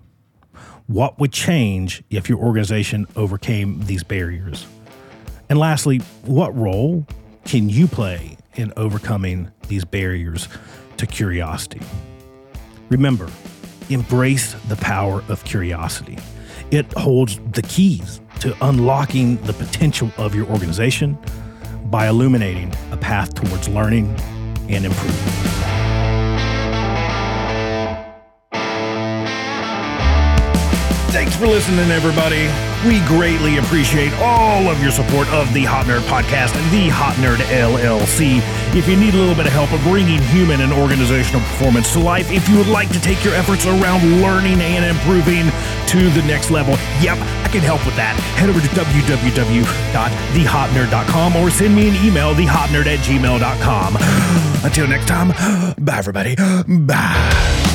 What 0.87 1.19
would 1.19 1.33
change 1.33 2.05
if 2.09 2.29
your 2.29 2.39
organization 2.39 3.09
overcame 3.17 3.87
these 3.87 4.05
barriers? 4.05 4.65
And 5.53 5.59
lastly, 5.59 5.99
what 6.25 6.57
role 6.57 7.07
can 7.45 7.69
you 7.69 7.87
play 7.87 8.39
in 8.55 8.73
overcoming 8.75 9.51
these 9.69 9.85
barriers 9.85 10.49
to 10.97 11.07
curiosity? 11.07 11.83
Remember, 12.89 13.29
embrace 13.91 14.55
the 14.69 14.77
power 14.77 15.23
of 15.29 15.45
curiosity. 15.45 16.17
It 16.71 16.91
holds 16.95 17.39
the 17.53 17.61
keys 17.61 18.23
to 18.41 18.57
unlocking 18.65 19.37
the 19.43 19.53
potential 19.53 20.11
of 20.17 20.35
your 20.35 20.47
organization 20.47 21.19
by 21.85 22.09
illuminating 22.09 22.73
a 22.91 22.97
path 22.97 23.35
towards 23.35 23.69
learning 23.69 24.09
and 24.71 24.87
improvement. 24.87 25.72
For 31.43 31.49
listening, 31.49 31.91
everybody. 31.91 32.47
We 32.87 33.01
greatly 33.05 33.57
appreciate 33.57 34.13
all 34.23 34.69
of 34.69 34.81
your 34.81 34.93
support 34.93 35.27
of 35.31 35.53
the 35.53 35.65
Hop 35.65 35.87
Nerd 35.87 36.03
Podcast 36.03 36.55
and 36.55 36.71
the 36.71 36.89
Hop 36.89 37.17
Nerd 37.17 37.39
LLC. 37.51 38.39
If 38.79 38.87
you 38.87 38.95
need 38.95 39.15
a 39.15 39.17
little 39.17 39.35
bit 39.35 39.47
of 39.47 39.53
help 39.53 39.71
bringing 39.83 40.23
human 40.31 40.61
and 40.61 40.73
organizational 40.73 41.41
performance 41.41 41.93
to 41.95 41.99
life, 41.99 42.31
if 42.31 42.49
you 42.49 42.57
would 42.59 42.69
like 42.69 42.91
to 42.91 43.01
take 43.01 43.25
your 43.25 43.35
efforts 43.35 43.67
around 43.67 44.23
learning 44.23 44.63
and 44.63 44.85
improving 44.85 45.51
to 45.91 46.11
the 46.15 46.23
next 46.29 46.53
level, 46.53 46.75
yep, 47.03 47.19
I 47.19 47.49
can 47.51 47.59
help 47.59 47.85
with 47.85 47.97
that. 47.97 48.15
Head 48.39 48.49
over 48.49 48.61
to 48.61 48.69
www.thehopnerd.com 48.69 51.35
or 51.35 51.51
send 51.51 51.75
me 51.75 51.89
an 51.89 51.97
email, 52.07 52.37
thehopnerd 52.37 52.87
at 52.87 53.01
gmail.com. 53.01 53.97
Until 54.65 54.87
next 54.87 55.09
time, 55.09 55.31
bye, 55.85 55.99
everybody. 55.99 56.37
Bye. 56.87 57.72